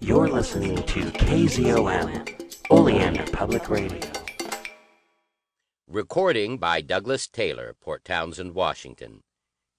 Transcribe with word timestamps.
You're 0.00 0.28
listening 0.28 0.76
to 0.76 1.00
KZOM, 1.10 2.70
Oleander 2.70 3.24
Public 3.32 3.68
Radio. 3.68 4.00
Recording 5.88 6.56
by 6.56 6.80
Douglas 6.80 7.26
Taylor, 7.26 7.74
Port 7.80 8.04
Townsend, 8.04 8.54
Washington. 8.54 9.22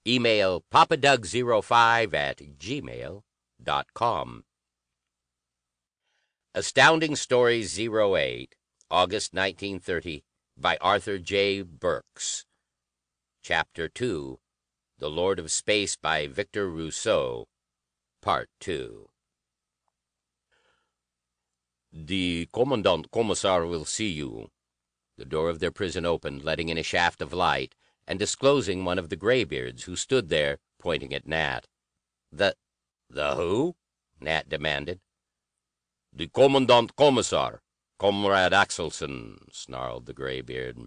Email 0.06 0.62
papadoug05 0.72 2.12
at 2.12 2.38
gmail.com. 2.58 4.44
Astounding 6.54 7.16
Stories 7.16 7.80
08, 7.80 8.54
August 8.90 9.32
1930, 9.32 10.22
by 10.54 10.76
Arthur 10.82 11.18
J. 11.18 11.62
Burks. 11.62 12.44
Chapter 13.42 13.88
2 13.88 14.38
The 14.98 15.10
Lord 15.10 15.38
of 15.38 15.50
Space 15.50 15.96
by 15.96 16.26
Victor 16.26 16.68
Rousseau. 16.68 17.48
Part 18.20 18.50
2 18.60 19.09
The 21.92 22.48
Commandant 22.52 23.10
Commissar 23.10 23.66
will 23.66 23.84
see 23.84 24.08
you. 24.08 24.52
The 25.16 25.24
door 25.24 25.48
of 25.48 25.58
their 25.58 25.72
prison 25.72 26.06
opened, 26.06 26.44
letting 26.44 26.68
in 26.68 26.78
a 26.78 26.84
shaft 26.84 27.20
of 27.20 27.32
light, 27.32 27.74
and 28.06 28.16
disclosing 28.16 28.84
one 28.84 28.98
of 28.98 29.08
the 29.08 29.16
graybeards, 29.16 29.84
who 29.84 29.96
stood 29.96 30.28
there, 30.28 30.58
pointing 30.78 31.12
at 31.12 31.26
Nat. 31.26 31.66
"The 32.30 32.56
the 33.08 33.34
who?" 33.34 33.74
Nat 34.20 34.48
demanded. 34.48 35.00
"The 36.12 36.28
Commandant 36.28 36.94
Commissar, 36.94 37.60
Comrade 37.98 38.52
Axelson," 38.52 39.52
snarled 39.52 40.06
the 40.06 40.14
graybeard. 40.14 40.86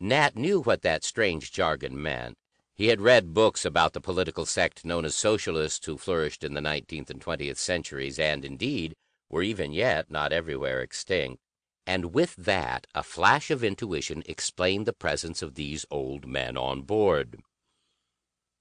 Nat 0.00 0.34
knew 0.34 0.62
what 0.62 0.82
that 0.82 1.04
strange 1.04 1.52
jargon 1.52 2.00
meant. 2.02 2.36
He 2.74 2.88
had 2.88 3.00
read 3.00 3.34
books 3.34 3.64
about 3.64 3.92
the 3.92 4.00
political 4.00 4.46
sect 4.46 4.84
known 4.84 5.04
as 5.04 5.14
Socialists 5.14 5.86
who 5.86 5.96
flourished 5.96 6.42
in 6.42 6.54
the 6.54 6.60
nineteenth 6.60 7.08
and 7.08 7.20
twentieth 7.20 7.58
centuries, 7.58 8.18
and, 8.18 8.44
indeed, 8.44 8.96
were 9.30 9.42
even 9.42 9.72
yet 9.72 10.10
not 10.10 10.32
everywhere 10.32 10.82
extinct. 10.82 11.40
And 11.86 12.12
with 12.12 12.36
that 12.36 12.86
a 12.94 13.02
flash 13.02 13.50
of 13.50 13.64
intuition 13.64 14.22
explained 14.26 14.86
the 14.86 14.92
presence 14.92 15.40
of 15.40 15.54
these 15.54 15.86
old 15.90 16.26
men 16.26 16.56
on 16.56 16.82
board. 16.82 17.40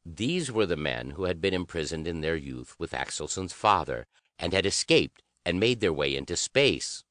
These 0.05 0.51
were 0.51 0.65
the 0.65 0.77
men 0.77 1.11
who 1.11 1.25
had 1.25 1.41
been 1.41 1.53
imprisoned 1.53 2.07
in 2.07 2.21
their 2.21 2.35
youth 2.35 2.75
with 2.79 2.93
Axelson's 2.93 3.53
father, 3.53 4.07
and 4.39 4.53
had 4.53 4.65
escaped 4.65 5.21
and 5.45 5.59
made 5.59 5.81
their 5.81 5.93
way 5.93 6.15
into 6.15 6.35
space, 6.35 7.03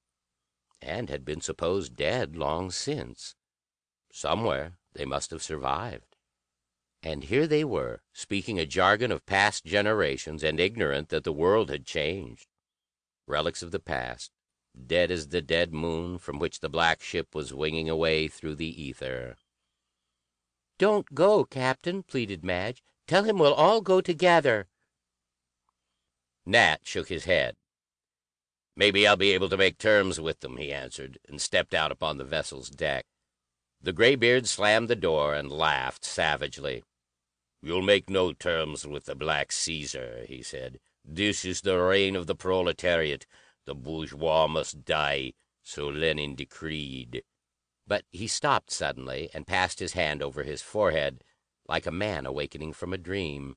and 0.81 1.11
had 1.11 1.25
been 1.25 1.41
supposed 1.41 1.95
dead 1.95 2.37
long 2.37 2.71
since. 2.71 3.35
Somewhere 4.11 4.79
they 4.95 5.05
must 5.05 5.31
have 5.31 5.43
survived. 5.43 6.17
And 7.03 7.25
here 7.25 7.47
they 7.47 7.63
were, 7.63 8.03
speaking 8.13 8.59
a 8.59 8.67
jargon 8.67 9.13
of 9.13 9.27
past 9.27 9.65
generations, 9.65 10.43
and 10.43 10.59
ignorant 10.59 11.11
that 11.11 11.23
the 11.23 11.33
world 11.33 11.71
had 11.71 11.87
changed. 11.87 12.48
Relics 13.29 13.63
of 13.63 13.73
the 13.73 13.79
past, 13.79 14.33
dead 14.87 15.11
as 15.11 15.29
the 15.29 15.43
dead 15.43 15.73
moon 15.73 16.19
from 16.19 16.39
which 16.39 16.61
the 16.61 16.69
black 16.71 17.03
ship 17.03 17.35
was 17.35 17.53
winging 17.53 17.89
away 17.89 18.27
through 18.27 18.55
the 18.55 18.83
ether. 18.83 19.37
"Don't 20.79 21.15
go, 21.15 21.45
Captain," 21.45 22.03
pleaded 22.03 22.43
Madge. 22.43 22.83
"Tell 23.07 23.25
him 23.25 23.39
we'll 23.39 23.53
all 23.53 23.83
go 23.83 24.01
together." 24.01 24.69
Nat 26.47 26.87
shook 26.87 27.11
his 27.11 27.27
head. 27.27 27.57
"Maybe 28.75 29.07
I'll 29.07 29.17
be 29.17 29.33
able 29.33 29.51
to 29.51 29.59
make 29.59 29.77
terms 29.77 30.19
with 30.19 30.41
them," 30.41 30.57
he 30.57 30.73
answered, 30.73 31.19
and 31.29 31.43
stepped 31.43 31.75
out 31.75 31.93
upon 31.93 32.17
the 32.17 32.25
vessel's 32.25 32.71
deck. 32.71 33.07
The 33.81 33.93
graybeard 33.93 34.49
slammed 34.49 34.89
the 34.89 34.97
door 34.97 35.35
and 35.35 35.53
laughed 35.53 36.05
savagely. 36.05 36.83
"You'll 37.61 37.83
make 37.83 38.09
no 38.09 38.33
terms 38.33 38.87
with 38.87 39.05
the 39.05 39.15
Black 39.15 39.53
Caesar," 39.53 40.25
he 40.27 40.43
said. 40.43 40.81
"This 41.11 41.47
is 41.47 41.63
the 41.63 41.79
reign 41.79 42.17
of 42.17 42.27
the 42.27 42.35
proletariat. 42.35 43.27
The 43.65 43.75
bourgeois 43.75 44.47
must 44.47 44.85
die, 44.85 45.33
so 45.63 45.89
Lenin 45.89 46.35
decreed." 46.35 47.25
But 47.87 48.05
he 48.13 48.27
stopped 48.27 48.71
suddenly 48.71 49.31
and 49.33 49.47
passed 49.47 49.79
his 49.79 49.95
hand 49.95 50.23
over 50.23 50.43
his 50.43 50.61
forehead, 50.61 51.25
like 51.67 51.87
a 51.87 51.91
man 51.91 52.27
awakening 52.27 52.75
from 52.75 52.93
a 52.93 52.99
dream. 52.99 53.57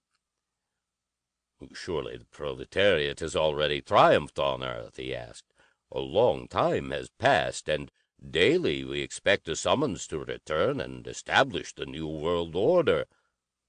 "Surely 1.74 2.16
the 2.16 2.26
proletariat 2.28 3.20
has 3.20 3.36
already 3.36 3.82
triumphed 3.82 4.40
on 4.40 4.64
earth?" 4.64 4.96
he 4.96 5.14
asked. 5.14 5.54
"A 5.92 6.00
long 6.00 6.48
time 6.48 6.92
has 6.92 7.10
passed, 7.10 7.68
and 7.68 7.92
daily 8.30 8.86
we 8.86 9.02
expect 9.02 9.50
a 9.50 9.58
summons 9.58 10.08
to 10.08 10.20
return 10.20 10.80
and 10.80 11.06
establish 11.06 11.74
the 11.74 11.86
new 11.86 12.08
world 12.08 12.56
order. 12.56 13.08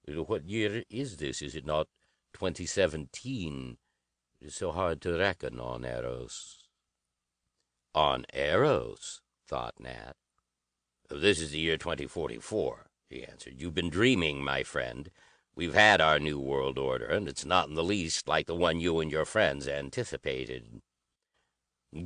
What 0.07 0.45
year 0.45 0.85
is 0.89 1.17
this? 1.17 1.41
Is 1.41 1.53
it 1.53 1.65
not 1.65 1.89
2017? 2.33 3.77
It 4.41 4.47
is 4.47 4.55
so 4.55 4.71
hard 4.71 5.01
to 5.01 5.17
reckon 5.17 5.59
on 5.59 5.85
Eros." 5.85 6.67
"On 7.95 8.25
Eros?" 8.33 9.21
thought 9.47 9.79
Nat. 9.79 10.17
"This 11.09 11.39
is 11.39 11.51
the 11.51 11.59
year 11.59 11.77
2044," 11.77 12.89
he 13.09 13.23
answered. 13.23 13.61
"You've 13.61 13.75
been 13.75 13.89
dreaming, 13.89 14.43
my 14.43 14.63
friend. 14.63 15.11
We've 15.55 15.75
had 15.75 16.01
our 16.01 16.19
new 16.19 16.39
world 16.39 16.79
order, 16.79 17.05
and 17.05 17.29
it's 17.29 17.45
not 17.45 17.69
in 17.69 17.75
the 17.75 17.83
least 17.83 18.27
like 18.27 18.47
the 18.47 18.55
one 18.55 18.79
you 18.79 18.99
and 18.99 19.11
your 19.11 19.25
friends 19.25 19.67
anticipated." 19.67 20.81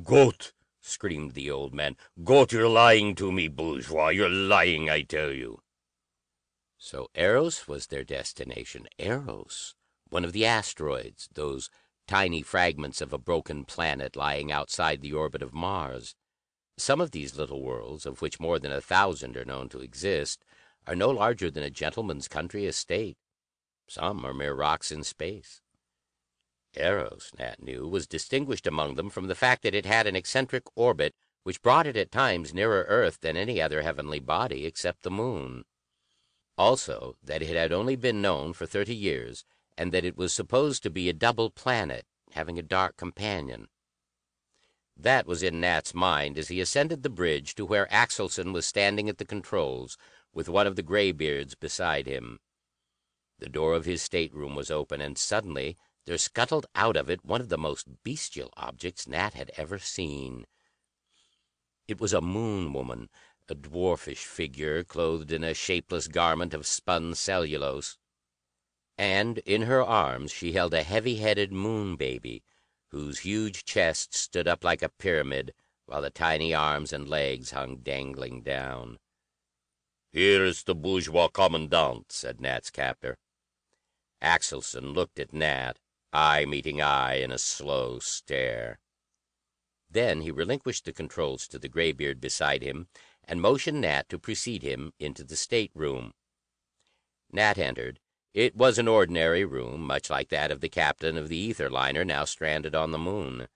"Gott!" 0.02 0.52
screamed 0.80 1.32
the 1.32 1.50
old 1.50 1.72
man. 1.72 1.96
"Gott, 2.22 2.52
you're 2.52 2.68
lying 2.68 3.14
to 3.14 3.32
me, 3.32 3.48
bourgeois! 3.48 4.10
You're 4.10 4.28
lying, 4.28 4.90
I 4.90 5.02
tell 5.02 5.32
you!" 5.32 5.62
So 6.76 7.10
Eros 7.14 7.66
was 7.66 7.86
their 7.86 8.04
destination. 8.04 8.86
Eros, 8.98 9.74
one 10.10 10.24
of 10.24 10.32
the 10.32 10.46
asteroids, 10.46 11.28
those 11.34 11.70
tiny 12.06 12.42
fragments 12.42 13.00
of 13.00 13.12
a 13.12 13.18
broken 13.18 13.64
planet 13.64 14.16
lying 14.16 14.50
outside 14.50 15.02
the 15.02 15.12
orbit 15.12 15.42
of 15.42 15.52
Mars. 15.52 16.14
Some 16.76 17.00
of 17.00 17.10
these 17.10 17.36
little 17.36 17.62
worlds, 17.62 18.06
of 18.06 18.22
which 18.22 18.40
more 18.40 18.58
than 18.58 18.72
a 18.72 18.80
thousand 18.80 19.36
are 19.36 19.44
known 19.44 19.68
to 19.70 19.80
exist, 19.80 20.44
are 20.86 20.94
no 20.94 21.10
larger 21.10 21.50
than 21.50 21.62
a 21.62 21.70
gentleman's 21.70 22.28
country 22.28 22.66
estate. 22.66 23.18
Some 23.88 24.24
are 24.24 24.32
mere 24.32 24.54
rocks 24.54 24.90
in 24.90 25.04
space. 25.04 25.60
Eros, 26.76 27.32
Nat 27.38 27.62
knew, 27.62 27.88
was 27.88 28.06
distinguished 28.06 28.66
among 28.66 28.94
them 28.94 29.10
from 29.10 29.26
the 29.26 29.34
fact 29.34 29.62
that 29.62 29.74
it 29.74 29.86
had 29.86 30.06
an 30.06 30.16
eccentric 30.16 30.64
orbit 30.76 31.14
which 31.42 31.62
brought 31.62 31.86
it 31.86 31.96
at 31.96 32.12
times 32.12 32.52
nearer 32.52 32.84
Earth 32.88 33.20
than 33.20 33.36
any 33.36 33.60
other 33.60 33.82
heavenly 33.82 34.20
body 34.20 34.66
except 34.66 35.02
the 35.02 35.10
moon. 35.10 35.64
Also, 36.56 37.16
that 37.22 37.42
it 37.42 37.56
had 37.56 37.72
only 37.72 37.96
been 37.96 38.20
known 38.20 38.52
for 38.52 38.66
thirty 38.66 38.94
years, 38.94 39.44
and 39.78 39.92
that 39.92 40.04
it 40.04 40.16
was 40.16 40.34
supposed 40.34 40.82
to 40.82 40.90
be 40.90 41.08
a 41.08 41.12
double 41.12 41.50
planet, 41.50 42.04
having 42.32 42.58
a 42.58 42.62
dark 42.62 42.96
companion. 42.96 43.68
That 44.96 45.24
was 45.24 45.40
in 45.40 45.60
Nat's 45.60 45.94
mind 45.94 46.36
as 46.36 46.48
he 46.48 46.60
ascended 46.60 47.04
the 47.04 47.08
bridge 47.08 47.54
to 47.54 47.64
where 47.64 47.86
Axelson 47.86 48.52
was 48.52 48.66
standing 48.66 49.08
at 49.08 49.18
the 49.18 49.24
controls, 49.24 49.96
with 50.34 50.48
one 50.48 50.66
of 50.66 50.74
the 50.74 50.82
graybeards 50.82 51.54
beside 51.54 52.08
him. 52.08 52.40
The 53.38 53.48
door 53.48 53.74
of 53.74 53.84
his 53.84 54.02
stateroom 54.02 54.56
was 54.56 54.68
open, 54.68 55.00
and 55.00 55.16
suddenly 55.16 55.76
there 56.06 56.18
scuttled 56.18 56.66
out 56.74 56.96
of 56.96 57.08
it 57.08 57.24
one 57.24 57.40
of 57.40 57.48
the 57.48 57.56
most 57.56 57.86
bestial 58.02 58.50
objects 58.56 59.06
Nat 59.06 59.34
had 59.34 59.52
ever 59.56 59.78
seen. 59.78 60.44
It 61.86 62.00
was 62.00 62.12
a 62.12 62.20
moon 62.20 62.72
woman, 62.72 63.10
a 63.48 63.54
dwarfish 63.54 64.24
figure 64.24 64.82
clothed 64.82 65.30
in 65.30 65.44
a 65.44 65.54
shapeless 65.54 66.08
garment 66.08 66.52
of 66.52 66.66
spun 66.66 67.14
cellulose, 67.14 67.96
and 68.98 69.38
in 69.38 69.62
her 69.62 69.82
arms 69.82 70.32
she 70.32 70.52
held 70.52 70.74
a 70.74 70.82
heavy-headed 70.82 71.52
moon 71.52 71.94
baby, 71.94 72.42
whose 72.88 73.20
huge 73.20 73.64
chest 73.64 74.12
stood 74.12 74.48
up 74.48 74.64
like 74.64 74.82
a 74.82 74.88
pyramid, 74.88 75.54
while 75.86 76.02
the 76.02 76.10
tiny 76.10 76.52
arms 76.52 76.92
and 76.92 77.08
legs 77.08 77.52
hung 77.52 77.76
dangling 77.76 78.42
down. 78.42 78.98
"Here 80.10 80.44
is 80.44 80.64
the 80.64 80.74
bourgeois 80.74 81.28
commandant," 81.28 82.10
said 82.10 82.40
Nat's 82.40 82.70
captor. 82.70 83.18
Axelson 84.20 84.94
looked 84.94 85.20
at 85.20 85.32
Nat, 85.32 85.78
eye 86.12 86.44
meeting 86.44 86.82
eye 86.82 87.16
in 87.16 87.30
a 87.30 87.38
slow 87.38 88.00
stare. 88.00 88.80
Then 89.88 90.22
he 90.22 90.30
relinquished 90.30 90.84
the 90.84 90.92
controls 90.92 91.46
to 91.48 91.58
the 91.58 91.68
graybeard 91.68 92.20
beside 92.20 92.62
him, 92.62 92.88
and 93.24 93.40
motioned 93.40 93.82
Nat 93.82 94.08
to 94.08 94.18
precede 94.18 94.62
him 94.62 94.92
into 94.98 95.22
the 95.22 95.36
stateroom. 95.36 96.14
Nat 97.30 97.58
entered. 97.58 98.00
It 98.38 98.54
was 98.54 98.78
an 98.78 98.86
ordinary 98.86 99.44
room, 99.44 99.80
much 99.80 100.10
like 100.10 100.28
that 100.28 100.52
of 100.52 100.60
the 100.60 100.68
captain 100.68 101.16
of 101.18 101.28
the 101.28 101.36
ether 101.36 101.68
liner 101.68 102.04
now 102.04 102.24
stranded 102.24 102.72
on 102.72 102.92
the 102.92 102.96
moon. 102.96 103.48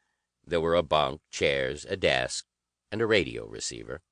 There 0.45 0.61
were 0.61 0.75
a 0.75 0.83
bunk, 0.83 1.21
chairs, 1.31 1.85
a 1.85 1.97
desk, 1.97 2.47
and 2.91 3.01
a 3.01 3.07
radio 3.07 3.47
receiver. 3.47 4.03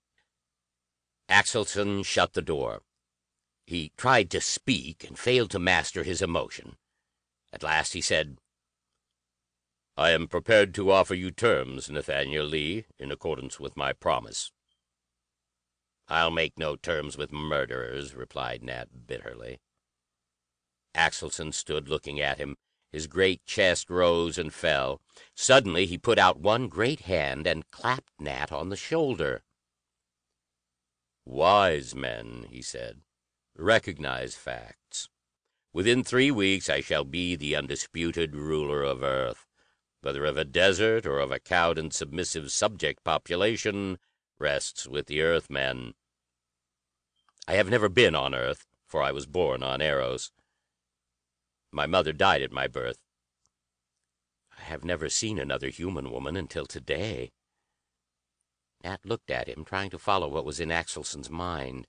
Axelson 1.29 2.05
shut 2.05 2.35
the 2.35 2.41
door. 2.41 2.83
He 3.67 3.91
tried 3.97 4.31
to 4.31 4.41
speak 4.41 5.03
and 5.03 5.19
failed 5.19 5.51
to 5.51 5.59
master 5.59 6.05
his 6.05 6.23
emotion. 6.23 6.77
At 7.53 7.65
last 7.65 7.95
he 7.95 8.01
said, 8.01 8.39
"I 9.97 10.11
am 10.11 10.29
prepared 10.29 10.73
to 10.77 10.93
offer 10.93 11.17
you 11.17 11.33
terms, 11.33 11.91
Nathaniel 11.91 12.47
Lee, 12.47 12.85
in 12.97 13.11
accordance 13.11 13.59
with 13.59 13.77
my 13.77 13.93
promise." 13.93 14.53
"I'll 16.07 16.31
make 16.31 16.57
no 16.57 16.77
terms 16.77 17.17
with 17.17 17.33
murderers," 17.33 18.15
replied 18.15 18.63
Nat 18.63 19.09
bitterly. 19.09 19.59
Axelson 20.95 21.53
stood 21.53 21.89
looking 21.89 22.21
at 22.21 22.39
him, 22.39 22.57
His 22.91 23.07
great 23.07 23.45
chest 23.47 23.89
rose 23.89 24.37
and 24.37 24.53
fell. 24.53 25.01
Suddenly 25.37 25.87
he 25.87 25.97
put 25.97 26.19
out 26.19 26.41
one 26.41 26.67
great 26.67 27.03
hand 27.03 27.47
and 27.47 27.71
clapped 27.71 28.13
Nat 28.19 28.51
on 28.51 28.69
the 28.69 28.77
shoulder. 28.77 29.45
"Wise 31.25 31.95
men," 31.95 32.49
he 32.51 32.61
said, 32.61 33.03
"recognize 33.55 34.35
facts. 34.35 35.09
Within 35.73 36.03
three 36.03 36.33
weeks 36.33 36.69
I 36.69 36.81
shall 36.81 37.05
be 37.05 37.37
the 37.37 37.55
undisputed 37.55 38.35
ruler 38.35 38.83
of 38.83 39.05
Earth. 39.05 39.47
Whether 40.01 40.25
of 40.25 40.37
a 40.37 40.45
desert 40.45 41.07
or 41.07 41.21
of 41.21 41.31
a 41.31 41.39
cowed 41.39 41.79
and 41.79 41.95
submissive 41.95 42.51
subject 42.51 43.05
population 43.05 44.01
rests 44.41 44.89
with 44.89 45.07
the 45.07 45.21
Earthmen. 45.23 45.95
I 47.47 47.55
have 47.55 47.71
never 47.71 47.89
been 47.89 48.17
on 48.17 48.35
Earth, 48.35 48.67
for 48.87 49.03
I 49.03 49.13
was 49.13 49.27
born 49.27 49.63
on 49.63 49.81
Eros. 49.81 50.33
My 51.73 51.87
mother 51.87 52.13
died 52.13 52.43
at 52.43 52.53
my 52.53 52.67
birth. 52.67 52.99
I 54.59 54.63
have 54.63 54.85
never 54.85 55.09
seen 55.09 55.39
another 55.39 55.69
human 55.69 56.11
woman 56.11 56.37
until 56.37 56.67
today." 56.67 57.33
Nat 58.83 59.05
looked 59.05 59.31
at 59.31 59.49
him, 59.49 59.65
trying 59.65 59.91
to 59.91 59.99
follow 59.99 60.29
what 60.29 60.45
was 60.45 60.59
in 60.61 60.71
Axelson's 60.71 61.31
mind. 61.31 61.87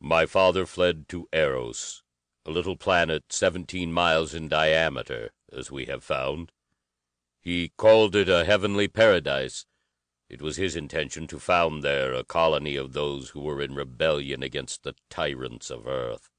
"My 0.00 0.26
father 0.26 0.66
fled 0.66 1.08
to 1.08 1.28
Eros, 1.32 2.02
a 2.44 2.50
little 2.50 2.76
planet 2.76 3.32
seventeen 3.32 3.92
miles 3.92 4.34
in 4.34 4.48
diameter, 4.48 5.32
as 5.52 5.70
we 5.70 5.86
have 5.86 6.04
found. 6.04 6.52
He 7.40 7.70
called 7.76 8.16
it 8.16 8.28
a 8.28 8.44
heavenly 8.44 8.88
paradise. 8.88 9.66
It 10.28 10.42
was 10.42 10.56
his 10.56 10.74
intention 10.74 11.26
to 11.28 11.38
found 11.38 11.82
there 11.82 12.12
a 12.12 12.24
colony 12.24 12.76
of 12.76 12.92
those 12.92 13.30
who 13.30 13.40
were 13.40 13.60
in 13.60 13.74
rebellion 13.74 14.42
against 14.42 14.82
the 14.82 14.94
tyrants 15.08 15.70
of 15.70 15.86
Earth. 15.86 16.30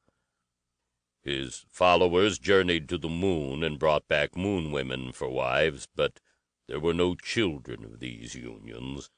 His 1.27 1.65
followers 1.69 2.39
journeyed 2.39 2.88
to 2.88 2.97
the 2.97 3.09
moon 3.09 3.62
and 3.62 3.77
brought 3.77 4.07
back 4.07 4.38
moon 4.38 4.71
women 4.71 5.12
for 5.12 5.27
wives, 5.27 5.85
but 5.94 6.21
there 6.69 6.79
were 6.79 6.94
no 6.94 7.15
children 7.15 7.83
of 7.83 8.00
these 8.00 8.33
unions. 8.33 9.09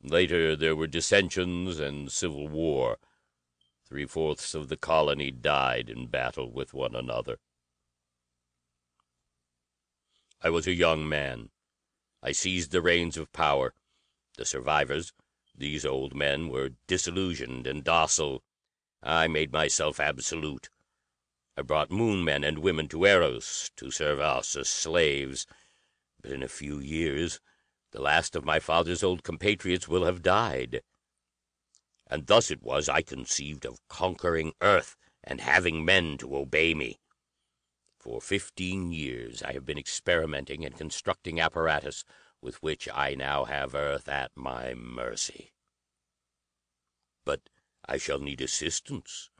Later 0.00 0.54
there 0.54 0.76
were 0.76 0.86
dissensions 0.86 1.80
and 1.80 2.12
civil 2.12 2.46
war. 2.46 2.98
Three 3.84 4.06
fourths 4.06 4.54
of 4.54 4.68
the 4.68 4.76
colony 4.76 5.32
died 5.32 5.90
in 5.90 6.06
battle 6.06 6.52
with 6.52 6.72
one 6.72 6.94
another. 6.94 7.40
I 10.40 10.50
was 10.50 10.68
a 10.68 10.72
young 10.72 11.08
man. 11.08 11.50
I 12.22 12.30
seized 12.30 12.70
the 12.70 12.80
reins 12.80 13.16
of 13.16 13.32
power. 13.32 13.74
The 14.38 14.44
survivors, 14.44 15.12
these 15.52 15.84
old 15.84 16.14
men, 16.14 16.48
were 16.48 16.74
disillusioned 16.86 17.66
and 17.66 17.82
docile. 17.82 18.44
I 19.02 19.26
made 19.26 19.52
myself 19.52 19.98
absolute. 19.98 20.68
I 21.58 21.62
brought 21.62 21.90
Moon 21.90 22.22
men 22.22 22.44
and 22.44 22.58
women 22.58 22.86
to 22.88 23.06
Eros 23.06 23.70
to 23.76 23.90
serve 23.90 24.20
us 24.20 24.56
as 24.56 24.68
slaves. 24.68 25.46
But 26.20 26.32
in 26.32 26.42
a 26.42 26.48
few 26.48 26.78
years 26.78 27.40
the 27.92 28.02
last 28.02 28.36
of 28.36 28.44
my 28.44 28.60
father's 28.60 29.02
old 29.02 29.22
compatriots 29.22 29.88
will 29.88 30.04
have 30.04 30.20
died. 30.20 30.82
And 32.06 32.26
thus 32.26 32.50
it 32.50 32.62
was 32.62 32.90
I 32.90 33.00
conceived 33.00 33.64
of 33.64 33.80
conquering 33.88 34.52
Earth 34.60 34.96
and 35.24 35.40
having 35.40 35.84
men 35.84 36.18
to 36.18 36.36
obey 36.36 36.74
me. 36.74 37.00
For 37.98 38.20
fifteen 38.20 38.92
years 38.92 39.42
I 39.42 39.52
have 39.52 39.64
been 39.64 39.78
experimenting 39.78 40.64
and 40.64 40.76
constructing 40.76 41.40
apparatus 41.40 42.04
with 42.42 42.62
which 42.62 42.86
I 42.92 43.14
now 43.14 43.44
have 43.44 43.74
Earth 43.74 44.08
at 44.08 44.30
my 44.36 44.74
mercy. 44.74 45.52
But 47.24 47.48
I 47.88 47.96
shall 47.96 48.18
need 48.18 48.42
assistance 48.42 49.30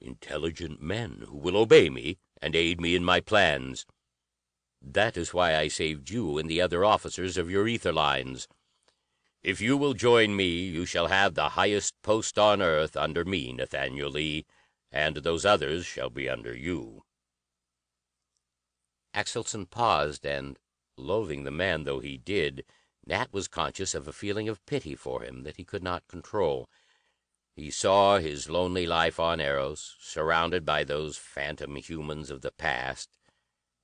intelligent 0.00 0.80
men 0.80 1.24
who 1.26 1.36
will 1.36 1.56
obey 1.56 1.88
me 1.88 2.18
and 2.40 2.54
aid 2.54 2.80
me 2.80 2.94
in 2.94 3.04
my 3.04 3.20
plans. 3.20 3.86
That 4.82 5.16
is 5.16 5.34
why 5.34 5.56
I 5.56 5.68
saved 5.68 6.10
you 6.10 6.38
and 6.38 6.48
the 6.48 6.60
other 6.60 6.84
officers 6.84 7.36
of 7.36 7.50
your 7.50 7.66
ether 7.66 7.92
lines. 7.92 8.46
If 9.42 9.60
you 9.60 9.76
will 9.76 9.94
join 9.94 10.36
me, 10.36 10.64
you 10.64 10.86
shall 10.86 11.06
have 11.06 11.34
the 11.34 11.50
highest 11.50 11.94
post 12.02 12.38
on 12.38 12.60
Earth 12.60 12.96
under 12.96 13.24
me, 13.24 13.52
Nathaniel 13.52 14.10
Lee, 14.10 14.44
and 14.90 15.16
those 15.18 15.44
others 15.44 15.86
shall 15.86 16.10
be 16.10 16.28
under 16.28 16.54
you." 16.54 17.04
Axelson 19.14 19.66
paused, 19.70 20.26
and, 20.26 20.58
loathing 20.96 21.44
the 21.44 21.50
man 21.50 21.84
though 21.84 22.00
he 22.00 22.18
did, 22.18 22.64
Nat 23.06 23.32
was 23.32 23.46
conscious 23.46 23.94
of 23.94 24.08
a 24.08 24.12
feeling 24.12 24.48
of 24.48 24.64
pity 24.66 24.96
for 24.96 25.22
him 25.22 25.44
that 25.44 25.56
he 25.56 25.64
could 25.64 25.82
not 25.82 26.08
control. 26.08 26.68
He 27.56 27.70
saw 27.70 28.18
his 28.18 28.50
lonely 28.50 28.86
life 28.86 29.18
on 29.18 29.40
Eros, 29.40 29.96
surrounded 29.98 30.66
by 30.66 30.84
those 30.84 31.16
phantom 31.16 31.76
humans 31.76 32.30
of 32.30 32.42
the 32.42 32.52
past, 32.52 33.16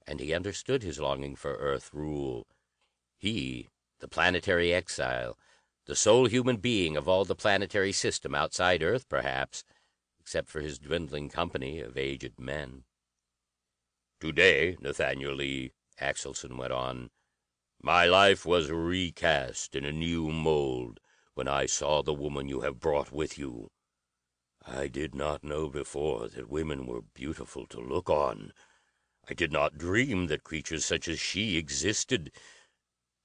and 0.07 0.21
he 0.21 0.35
understood 0.35 0.83
his 0.83 1.01
longing 1.01 1.37
for 1.37 1.55
Earth 1.57 1.89
rule. 1.95 2.47
He, 3.17 3.71
the 4.01 4.09
planetary 4.09 4.75
exile, 4.75 5.39
the 5.87 5.97
sole 5.97 6.27
human 6.27 6.59
being 6.59 6.99
of 6.99 7.09
all 7.09 7.25
the 7.25 7.35
planetary 7.35 7.93
system 7.93 8.35
outside 8.35 8.83
Earth, 8.83 9.09
perhaps, 9.09 9.65
except 10.21 10.51
for 10.51 10.61
his 10.61 10.79
dwindling 10.79 11.31
company 11.31 11.81
of 11.81 11.97
aged 11.97 12.39
men. 12.39 12.85
"Today, 14.21 14.77
Nathaniel 14.81 15.35
Lee," 15.35 15.73
Axelson 15.99 16.59
went 16.59 16.75
on, 16.75 17.11
"my 17.81 18.05
life 18.05 18.45
was 18.45 18.71
recast 18.71 19.75
in 19.75 19.87
a 19.87 19.93
new 19.93 20.29
mold 20.29 21.01
when 21.35 21.49
I 21.49 21.67
saw 21.67 22.03
the 22.03 22.13
woman 22.13 22.49
you 22.49 22.61
have 22.61 22.81
brought 22.81 23.11
with 23.11 23.39
you. 23.39 23.71
I 24.65 24.89
did 24.89 25.15
not 25.15 25.43
know 25.43 25.69
before 25.69 26.29
that 26.29 26.49
women 26.49 26.87
were 26.87 27.03
beautiful 27.03 27.67
to 27.69 27.81
look 27.81 28.09
on. 28.09 28.53
I 29.29 29.35
did 29.35 29.53
not 29.53 29.79
dream 29.79 30.27
that 30.27 30.45
creatures 30.45 30.85
such 30.85 31.09
as 31.09 31.19
she 31.19 31.57
existed. 31.57 32.33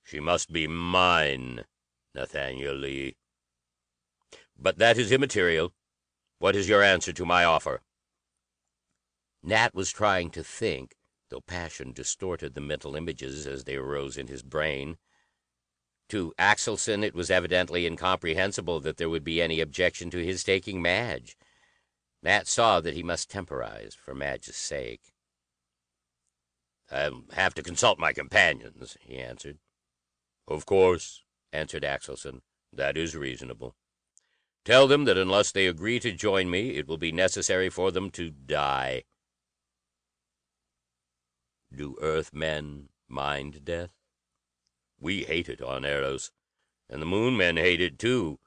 She 0.03 0.19
must 0.19 0.51
be 0.51 0.67
mine, 0.67 1.65
Nathaniel 2.15 2.75
Lee. 2.75 3.17
But 4.57 4.77
that 4.77 4.97
is 4.97 5.11
immaterial. 5.11 5.73
What 6.39 6.55
is 6.55 6.69
your 6.69 6.81
answer 6.81 7.13
to 7.13 7.25
my 7.25 7.43
offer?" 7.43 7.81
Nat 9.43 9.75
was 9.75 9.91
trying 9.91 10.31
to 10.31 10.43
think, 10.43 10.95
though 11.29 11.41
passion 11.41 11.93
distorted 11.93 12.55
the 12.55 12.61
mental 12.61 12.95
images 12.95 13.45
as 13.45 13.65
they 13.65 13.75
arose 13.75 14.17
in 14.17 14.27
his 14.27 14.43
brain. 14.43 14.97
To 16.09 16.33
Axelson 16.39 17.03
it 17.03 17.13
was 17.13 17.29
evidently 17.29 17.85
incomprehensible 17.85 18.79
that 18.79 18.97
there 18.97 19.09
would 19.09 19.25
be 19.25 19.41
any 19.41 19.59
objection 19.59 20.09
to 20.11 20.23
his 20.23 20.43
taking 20.43 20.81
Madge. 20.81 21.37
Nat 22.23 22.47
saw 22.47 22.79
that 22.79 22.93
he 22.93 23.03
must 23.03 23.29
temporize 23.29 23.93
for 23.93 24.15
Madge's 24.15 24.55
sake. 24.55 25.13
"I'll 26.89 27.25
have 27.33 27.53
to 27.55 27.63
consult 27.63 27.99
my 27.99 28.13
companions," 28.13 28.97
he 29.01 29.17
answered. 29.17 29.59
"Of 30.47 30.65
course," 30.65 31.23
answered 31.51 31.83
Axelson. 31.83 32.41
"That 32.71 32.95
is 32.95 33.15
reasonable. 33.15 33.75
Tell 34.63 34.87
them 34.87 35.03
that 35.05 35.17
unless 35.17 35.51
they 35.51 35.67
agree 35.67 35.99
to 35.99 36.11
join 36.13 36.49
me, 36.49 36.77
it 36.77 36.87
will 36.87 36.97
be 36.97 37.11
necessary 37.11 37.69
for 37.69 37.91
them 37.91 38.11
to 38.11 38.29
die." 38.29 39.03
Do 41.75 41.97
Earth 41.99 42.33
men 42.33 42.89
mind 43.09 43.65
death? 43.65 43.96
We 44.99 45.23
hate 45.23 45.49
it 45.49 45.61
on 45.61 45.85
Eros, 45.85 46.31
and 46.89 47.01
the 47.01 47.05
Moon 47.05 47.37
men 47.37 47.57
hate 47.57 47.81
it, 47.81 47.99
too, 47.99 48.39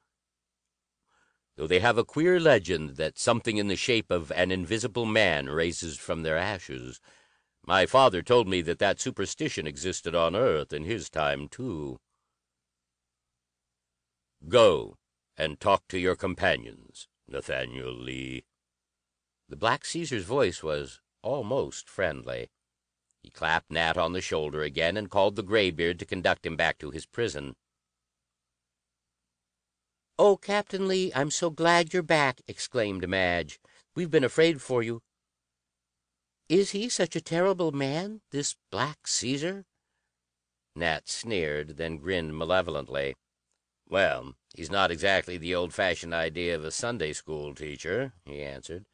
though 1.57 1.67
they 1.67 1.81
have 1.81 1.99
a 1.99 2.05
queer 2.05 2.41
legend 2.41 2.97
that 2.97 3.19
something 3.19 3.57
in 3.57 3.69
the 3.69 3.77
shape 3.77 4.11
of 4.11 4.33
an 4.33 4.51
invisible 4.51 5.07
man 5.07 5.51
raises 5.51 5.99
from 5.99 6.23
their 6.23 6.37
ashes. 6.37 7.01
My 7.67 7.87
father 7.87 8.23
told 8.23 8.49
me 8.49 8.63
that 8.63 8.79
that 8.79 9.01
superstition 9.01 9.67
existed 9.67 10.15
on 10.15 10.35
Earth 10.35 10.73
in 10.73 10.85
his 10.85 11.11
time, 11.11 11.49
too. 11.49 12.01
Go 14.49 14.97
and 15.37 15.61
talk 15.61 15.87
to 15.89 15.99
your 15.99 16.17
companions, 16.17 17.09
Nathaniel 17.29 17.93
Lee." 17.93 18.45
The 19.49 19.57
Black 19.57 19.85
Caesar's 19.85 20.25
voice 20.25 20.63
was 20.63 21.01
almost 21.23 21.89
friendly. 21.89 22.51
He 23.23 23.29
clapped 23.29 23.71
Nat 23.71 23.97
on 23.97 24.13
the 24.13 24.21
shoulder 24.21 24.63
again, 24.63 24.97
and 24.97 25.11
called 25.11 25.37
the 25.37 25.43
graybeard 25.43 25.99
to 25.99 26.07
conduct 26.07 26.45
him 26.45 26.57
back 26.57 26.79
to 26.79 26.91
his 26.91 27.07
prison. 27.07 27.55
"Oh, 30.19 30.37
Captain 30.37 30.89
Lee, 30.89 31.13
I'm 31.15 31.31
so 31.31 31.49
glad 31.51 31.93
you're 31.93 32.03
back!" 32.03 32.41
exclaimed 32.49 33.07
Madge. 33.09 33.61
"We've 33.95 34.11
been 34.11 34.25
afraid 34.25 34.61
for 34.61 34.83
you. 34.83 35.03
Is 36.49 36.71
he 36.71 36.89
such 36.89 37.15
a 37.15 37.21
terrible 37.21 37.73
man, 37.73 38.23
this 38.31 38.57
Black 38.71 39.07
Caesar?" 39.07 39.67
Nat 40.75 41.09
sneered, 41.09 41.77
then 41.77 41.99
grinned 41.99 42.37
malevolently. 42.37 43.17
"Well, 43.87 44.35
he's 44.55 44.71
not 44.71 44.91
exactly 44.91 45.37
the 45.37 45.55
old 45.55 45.73
fashioned 45.75 46.15
idea 46.15 46.57
of 46.57 46.65
a 46.65 46.71
Sunday 46.71 47.13
school 47.13 47.55
teacher," 47.55 48.15
he 48.25 48.43
answered. 48.43 48.87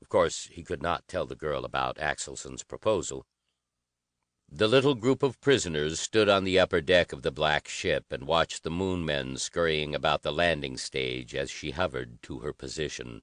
Of 0.00 0.08
course 0.08 0.46
he 0.46 0.64
could 0.64 0.82
not 0.82 1.06
tell 1.06 1.26
the 1.26 1.36
girl 1.36 1.64
about 1.64 1.98
Axelson's 1.98 2.64
proposal. 2.64 3.26
The 4.52 4.66
little 4.66 4.96
group 4.96 5.22
of 5.22 5.40
prisoners 5.40 6.00
stood 6.00 6.28
on 6.28 6.42
the 6.42 6.58
upper 6.58 6.80
deck 6.80 7.12
of 7.12 7.22
the 7.22 7.30
black 7.30 7.68
ship 7.68 8.06
and 8.10 8.26
watched 8.26 8.64
the 8.64 8.70
Moon 8.70 9.04
men 9.04 9.36
scurrying 9.36 9.94
about 9.94 10.22
the 10.22 10.32
landing 10.32 10.76
stage 10.76 11.36
as 11.36 11.52
she 11.52 11.70
hovered 11.70 12.20
to 12.24 12.40
her 12.40 12.52
position. 12.52 13.22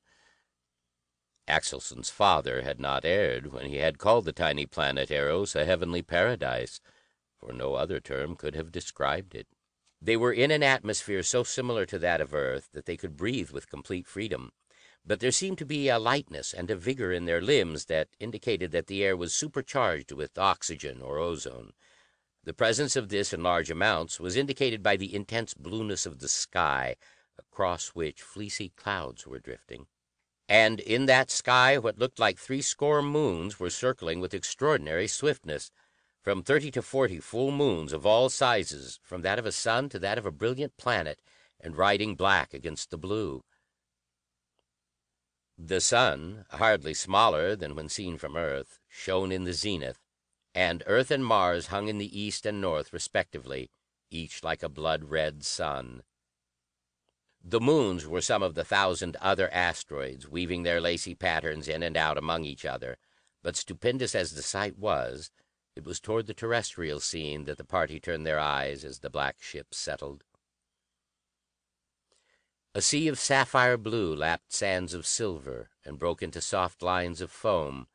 Axelson's 1.45 2.09
father 2.09 2.61
had 2.61 2.79
not 2.79 3.03
erred 3.03 3.47
when 3.51 3.65
he 3.65 3.75
had 3.75 3.97
called 3.97 4.23
the 4.23 4.31
tiny 4.31 4.65
planet 4.65 5.11
Eros 5.11 5.53
a 5.53 5.65
heavenly 5.65 6.01
paradise, 6.01 6.79
for 7.37 7.51
no 7.51 7.75
other 7.75 7.99
term 7.99 8.37
could 8.37 8.55
have 8.55 8.71
described 8.71 9.35
it. 9.35 9.47
They 10.01 10.15
were 10.15 10.33
in 10.33 10.49
an 10.49 10.63
atmosphere 10.63 11.23
so 11.23 11.43
similar 11.43 11.85
to 11.87 11.99
that 11.99 12.21
of 12.21 12.33
Earth 12.33 12.69
that 12.71 12.85
they 12.85 12.95
could 12.95 13.17
breathe 13.17 13.51
with 13.51 13.69
complete 13.69 14.07
freedom, 14.07 14.53
but 15.07 15.21
there 15.21 15.31
seemed 15.31 15.57
to 15.57 15.65
be 15.65 15.87
a 15.87 15.97
lightness 15.97 16.53
and 16.53 16.69
a 16.69 16.75
vigor 16.75 17.13
in 17.13 17.23
their 17.23 17.41
limbs 17.41 17.85
that 17.85 18.09
indicated 18.19 18.71
that 18.71 18.87
the 18.87 19.03
air 19.05 19.15
was 19.15 19.33
supercharged 19.33 20.11
with 20.11 20.37
oxygen 20.37 21.01
or 21.01 21.17
ozone. 21.17 21.71
The 22.43 22.53
presence 22.53 22.97
of 22.97 23.07
this 23.07 23.31
in 23.31 23.41
large 23.41 23.71
amounts 23.71 24.19
was 24.19 24.35
indicated 24.35 24.83
by 24.83 24.97
the 24.97 25.15
intense 25.15 25.53
blueness 25.53 26.05
of 26.05 26.19
the 26.19 26.27
sky, 26.27 26.95
across 27.39 27.89
which 27.89 28.21
fleecy 28.21 28.73
clouds 28.75 29.25
were 29.25 29.39
drifting. 29.39 29.87
And 30.49 30.81
in 30.81 31.05
that 31.05 31.31
sky 31.31 31.77
what 31.77 31.97
looked 31.97 32.19
like 32.19 32.37
three 32.37 32.61
score 32.61 33.01
moons 33.01 33.59
were 33.59 33.69
circling 33.69 34.19
with 34.19 34.33
extraordinary 34.33 35.07
swiftness. 35.07 35.71
From 36.21 36.43
thirty 36.43 36.71
to 36.71 36.81
forty 36.81 37.21
full 37.21 37.51
moons 37.51 37.93
of 37.93 38.05
all 38.05 38.27
sizes, 38.27 38.99
from 39.01 39.21
that 39.21 39.39
of 39.39 39.45
a 39.45 39.51
sun 39.53 39.87
to 39.89 39.99
that 39.99 40.17
of 40.17 40.25
a 40.25 40.31
brilliant 40.31 40.75
planet, 40.75 41.21
and 41.61 41.77
riding 41.77 42.15
black 42.15 42.53
against 42.53 42.91
the 42.91 42.97
blue. 42.97 43.43
The 45.59 45.81
sun, 45.81 46.45
hardly 46.51 46.93
smaller 46.93 47.55
than 47.55 47.75
when 47.75 47.89
seen 47.89 48.17
from 48.17 48.37
Earth, 48.37 48.79
shone 48.87 49.31
in 49.31 49.43
the 49.43 49.53
zenith, 49.53 49.99
and 50.53 50.81
Earth 50.85 51.11
and 51.11 51.25
Mars 51.25 51.67
hung 51.67 51.87
in 51.87 51.97
the 51.97 52.17
east 52.19 52.45
and 52.45 52.61
north 52.61 52.93
respectively, 52.93 53.69
each 54.09 54.43
like 54.43 54.63
a 54.63 54.69
blood 54.69 55.05
red 55.05 55.43
sun. 55.43 56.03
The 57.43 57.59
moons 57.59 58.05
were 58.05 58.21
some 58.21 58.43
of 58.43 58.53
the 58.53 58.63
thousand 58.63 59.17
other 59.17 59.51
asteroids, 59.51 60.27
weaving 60.27 60.63
their 60.63 60.79
lacy 60.79 61.15
patterns 61.15 61.67
in 61.67 61.83
and 61.83 61.97
out 61.97 62.17
among 62.17 62.45
each 62.45 62.63
other; 62.63 62.97
but 63.41 63.55
stupendous 63.55 64.15
as 64.15 64.33
the 64.33 64.43
sight 64.43 64.77
was, 64.77 65.31
it 65.75 65.83
was 65.83 65.99
toward 65.99 66.27
the 66.27 66.33
terrestrial 66.33 66.99
scene 66.99 67.45
that 67.45 67.57
the 67.57 67.65
party 67.65 67.99
turned 67.99 68.25
their 68.25 68.39
eyes 68.39 68.85
as 68.85 68.99
the 68.99 69.09
black 69.09 69.41
ship 69.41 69.73
settled. 69.73 70.23
A 72.77 72.81
sea 72.81 73.07
of 73.07 73.17
sapphire 73.17 73.75
blue 73.75 74.15
lapped 74.15 74.53
sands 74.53 74.93
of 74.93 75.07
silver 75.07 75.71
and 75.83 75.97
broke 75.97 76.21
into 76.21 76.39
soft 76.41 76.83
lines 76.83 77.21
of 77.21 77.31
foam. 77.31 77.87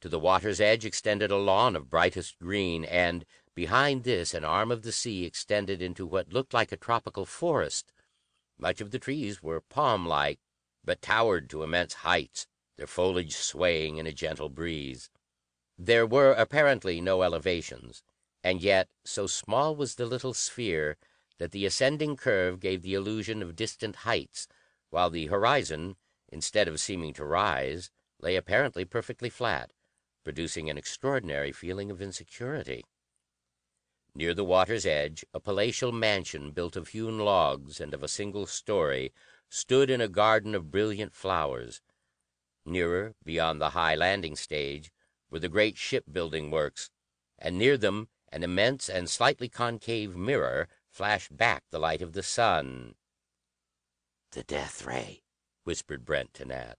To 0.00 0.08
the 0.08 0.18
water's 0.18 0.60
edge 0.60 0.84
extended 0.84 1.30
a 1.30 1.36
lawn 1.36 1.76
of 1.76 1.88
brightest 1.88 2.40
green, 2.40 2.84
and 2.84 3.24
behind 3.54 4.02
this 4.02 4.34
an 4.34 4.44
arm 4.44 4.72
of 4.72 4.82
the 4.82 4.90
sea 4.90 5.24
extended 5.24 5.80
into 5.80 6.04
what 6.04 6.32
looked 6.32 6.52
like 6.52 6.72
a 6.72 6.76
tropical 6.76 7.24
forest. 7.24 7.92
Much 8.58 8.80
of 8.80 8.90
the 8.90 8.98
trees 8.98 9.40
were 9.40 9.60
palm 9.60 10.04
like, 10.04 10.40
but 10.82 11.00
towered 11.00 11.48
to 11.50 11.62
immense 11.62 11.94
heights, 11.94 12.48
their 12.76 12.88
foliage 12.88 13.36
swaying 13.36 13.98
in 13.98 14.06
a 14.08 14.12
gentle 14.12 14.48
breeze. 14.48 15.10
There 15.78 16.08
were 16.08 16.32
apparently 16.32 17.00
no 17.00 17.22
elevations, 17.22 18.02
and 18.42 18.60
yet 18.60 18.88
so 19.04 19.28
small 19.28 19.76
was 19.76 19.94
the 19.94 20.06
little 20.06 20.34
sphere 20.34 20.96
that 21.38 21.52
the 21.52 21.66
ascending 21.66 22.16
curve 22.16 22.60
gave 22.60 22.82
the 22.82 22.94
illusion 22.94 23.42
of 23.42 23.56
distant 23.56 23.96
heights, 23.96 24.46
while 24.90 25.10
the 25.10 25.26
horizon, 25.26 25.96
instead 26.28 26.68
of 26.68 26.80
seeming 26.80 27.12
to 27.12 27.24
rise, 27.24 27.90
lay 28.20 28.36
apparently 28.36 28.84
perfectly 28.84 29.28
flat, 29.28 29.72
producing 30.24 30.70
an 30.70 30.78
extraordinary 30.78 31.52
feeling 31.52 31.90
of 31.90 32.00
insecurity. 32.00 32.84
Near 34.14 34.32
the 34.32 34.44
water's 34.44 34.86
edge 34.86 35.24
a 35.34 35.40
palatial 35.40 35.90
mansion, 35.90 36.52
built 36.52 36.76
of 36.76 36.88
hewn 36.88 37.18
logs 37.18 37.80
and 37.80 37.92
of 37.92 38.02
a 38.02 38.08
single 38.08 38.46
story, 38.46 39.12
stood 39.48 39.90
in 39.90 40.00
a 40.00 40.08
garden 40.08 40.54
of 40.54 40.70
brilliant 40.70 41.14
flowers. 41.14 41.80
Nearer, 42.64 43.14
beyond 43.24 43.60
the 43.60 43.70
high 43.70 43.96
landing 43.96 44.36
stage, 44.36 44.92
were 45.30 45.40
the 45.40 45.48
great 45.48 45.76
shipbuilding 45.76 46.50
works, 46.50 46.90
and 47.38 47.58
near 47.58 47.76
them 47.76 48.08
an 48.30 48.44
immense 48.44 48.88
and 48.88 49.10
slightly 49.10 49.48
concave 49.48 50.16
mirror 50.16 50.68
flashed 50.94 51.36
back 51.36 51.64
the 51.70 51.78
light 51.80 52.00
of 52.00 52.12
the 52.12 52.22
sun. 52.22 52.94
"The 54.30 54.44
death 54.44 54.84
ray," 54.84 55.24
whispered 55.64 56.04
Brent 56.04 56.32
to 56.34 56.44
Nat. 56.44 56.76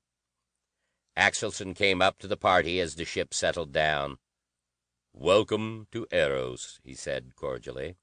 Axelson 1.18 1.76
came 1.76 2.02
up 2.02 2.18
to 2.20 2.28
the 2.28 2.38
party 2.38 2.80
as 2.80 2.96
the 2.96 3.04
ship 3.04 3.34
settled 3.34 3.74
down. 3.74 4.18
"Welcome 5.12 5.90
to 5.92 6.08
Eros," 6.12 6.80
he 6.82 6.94
said 6.94 7.36
cordially. 7.36 7.98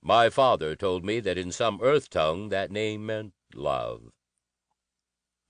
"My 0.00 0.30
father 0.30 0.74
told 0.74 1.04
me 1.04 1.20
that 1.20 1.36
in 1.36 1.52
some 1.52 1.82
Earth 1.82 2.08
tongue 2.08 2.48
that 2.48 2.70
name 2.70 3.04
meant 3.04 3.34
love." 3.52 4.10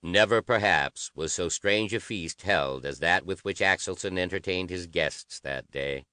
Never, 0.01 0.41
perhaps, 0.41 1.11
was 1.15 1.31
so 1.31 1.47
strange 1.47 1.93
a 1.93 1.99
feast 2.01 2.41
held 2.41 2.85
as 2.85 2.99
that 2.99 3.25
with 3.25 3.45
which 3.45 3.61
Axelson 3.61 4.17
entertained 4.17 4.69
his 4.69 4.85
guests 4.85 5.39
that 5.39 5.71
day. 5.71 6.05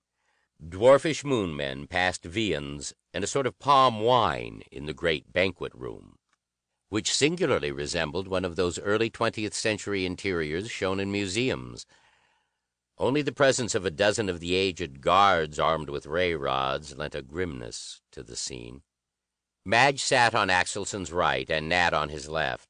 Dwarfish 0.62 1.24
Moon 1.24 1.54
men 1.54 1.86
passed 1.86 2.24
viands 2.24 2.94
and 3.12 3.22
a 3.22 3.26
sort 3.26 3.46
of 3.46 3.58
palm 3.58 4.00
wine 4.00 4.62
in 4.72 4.86
the 4.86 4.94
great 4.94 5.32
banquet 5.32 5.72
room, 5.74 6.16
which 6.88 7.14
singularly 7.14 7.70
resembled 7.70 8.26
one 8.26 8.44
of 8.44 8.56
those 8.56 8.78
early 8.78 9.10
twentieth 9.10 9.54
century 9.54 10.04
interiors 10.06 10.70
shown 10.70 10.98
in 10.98 11.12
museums. 11.12 11.86
Only 12.98 13.22
the 13.22 13.32
presence 13.32 13.74
of 13.74 13.84
a 13.84 13.90
dozen 13.90 14.28
of 14.28 14.40
the 14.40 14.54
aged 14.54 15.02
guards 15.02 15.58
armed 15.58 15.90
with 15.90 16.06
ray 16.06 16.34
rods 16.34 16.96
lent 16.96 17.14
a 17.14 17.22
grimness 17.22 18.00
to 18.12 18.22
the 18.22 18.36
scene. 18.36 18.82
Madge 19.64 20.02
sat 20.02 20.34
on 20.34 20.48
Axelson's 20.48 21.12
right 21.12 21.50
and 21.50 21.68
Nat 21.68 21.92
on 21.92 22.08
his 22.08 22.28
left. 22.28 22.68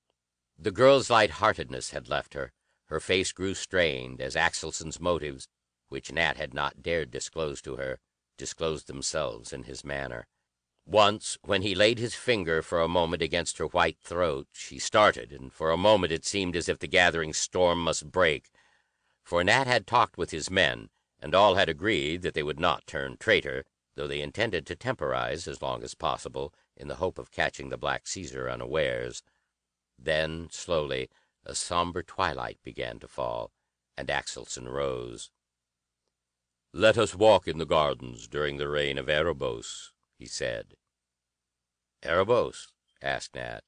The 0.58 0.72
girl's 0.72 1.10
light-heartedness 1.10 1.90
had 1.90 2.08
left 2.08 2.34
her. 2.34 2.52
Her 2.86 3.00
face 3.00 3.32
grew 3.32 3.54
strained 3.54 4.20
as 4.20 4.34
Axelson's 4.34 4.98
motives, 4.98 5.46
which 5.88 6.12
Nat 6.12 6.36
had 6.36 6.52
not 6.52 6.82
dared 6.82 7.10
disclose 7.10 7.62
to 7.62 7.76
her, 7.76 7.98
disclosed 8.36 8.86
themselves 8.86 9.52
in 9.52 9.64
his 9.64 9.84
manner. 9.84 10.26
Once, 10.84 11.36
when 11.42 11.62
he 11.62 11.74
laid 11.74 11.98
his 11.98 12.14
finger 12.14 12.62
for 12.62 12.80
a 12.80 12.88
moment 12.88 13.20
against 13.20 13.58
her 13.58 13.66
white 13.66 13.98
throat, 14.00 14.46
she 14.52 14.78
started, 14.78 15.32
and 15.32 15.52
for 15.52 15.70
a 15.70 15.76
moment 15.76 16.12
it 16.12 16.24
seemed 16.24 16.54
as 16.54 16.68
if 16.68 16.78
the 16.78 16.86
gathering 16.86 17.32
storm 17.32 17.82
must 17.82 18.12
break. 18.12 18.50
For 19.24 19.42
Nat 19.42 19.66
had 19.66 19.86
talked 19.86 20.16
with 20.16 20.30
his 20.30 20.48
men, 20.48 20.90
and 21.18 21.34
all 21.34 21.56
had 21.56 21.68
agreed 21.68 22.22
that 22.22 22.34
they 22.34 22.42
would 22.42 22.60
not 22.60 22.86
turn 22.86 23.16
traitor, 23.16 23.64
though 23.96 24.06
they 24.06 24.20
intended 24.20 24.64
to 24.66 24.76
temporize 24.76 25.48
as 25.48 25.60
long 25.60 25.82
as 25.82 25.94
possible, 25.94 26.54
in 26.76 26.86
the 26.86 26.96
hope 26.96 27.18
of 27.18 27.32
catching 27.32 27.68
the 27.68 27.76
Black 27.76 28.06
Caesar 28.06 28.48
unawares. 28.48 29.22
Then, 29.98 30.48
slowly, 30.52 31.08
a 31.44 31.54
somber 31.54 32.02
twilight 32.02 32.58
began 32.62 32.98
to 33.00 33.08
fall, 33.08 33.50
and 33.96 34.08
Axelson 34.08 34.68
rose. 34.68 35.30
"Let 36.78 36.98
us 36.98 37.14
walk 37.14 37.48
in 37.48 37.56
the 37.56 37.64
gardens 37.64 38.28
during 38.28 38.58
the 38.58 38.68
reign 38.68 38.98
of 38.98 39.08
Erebos," 39.08 39.92
he 40.18 40.26
said. 40.26 40.74
"Erebos?" 42.02 42.70
asked 43.00 43.34
Nat. 43.34 43.64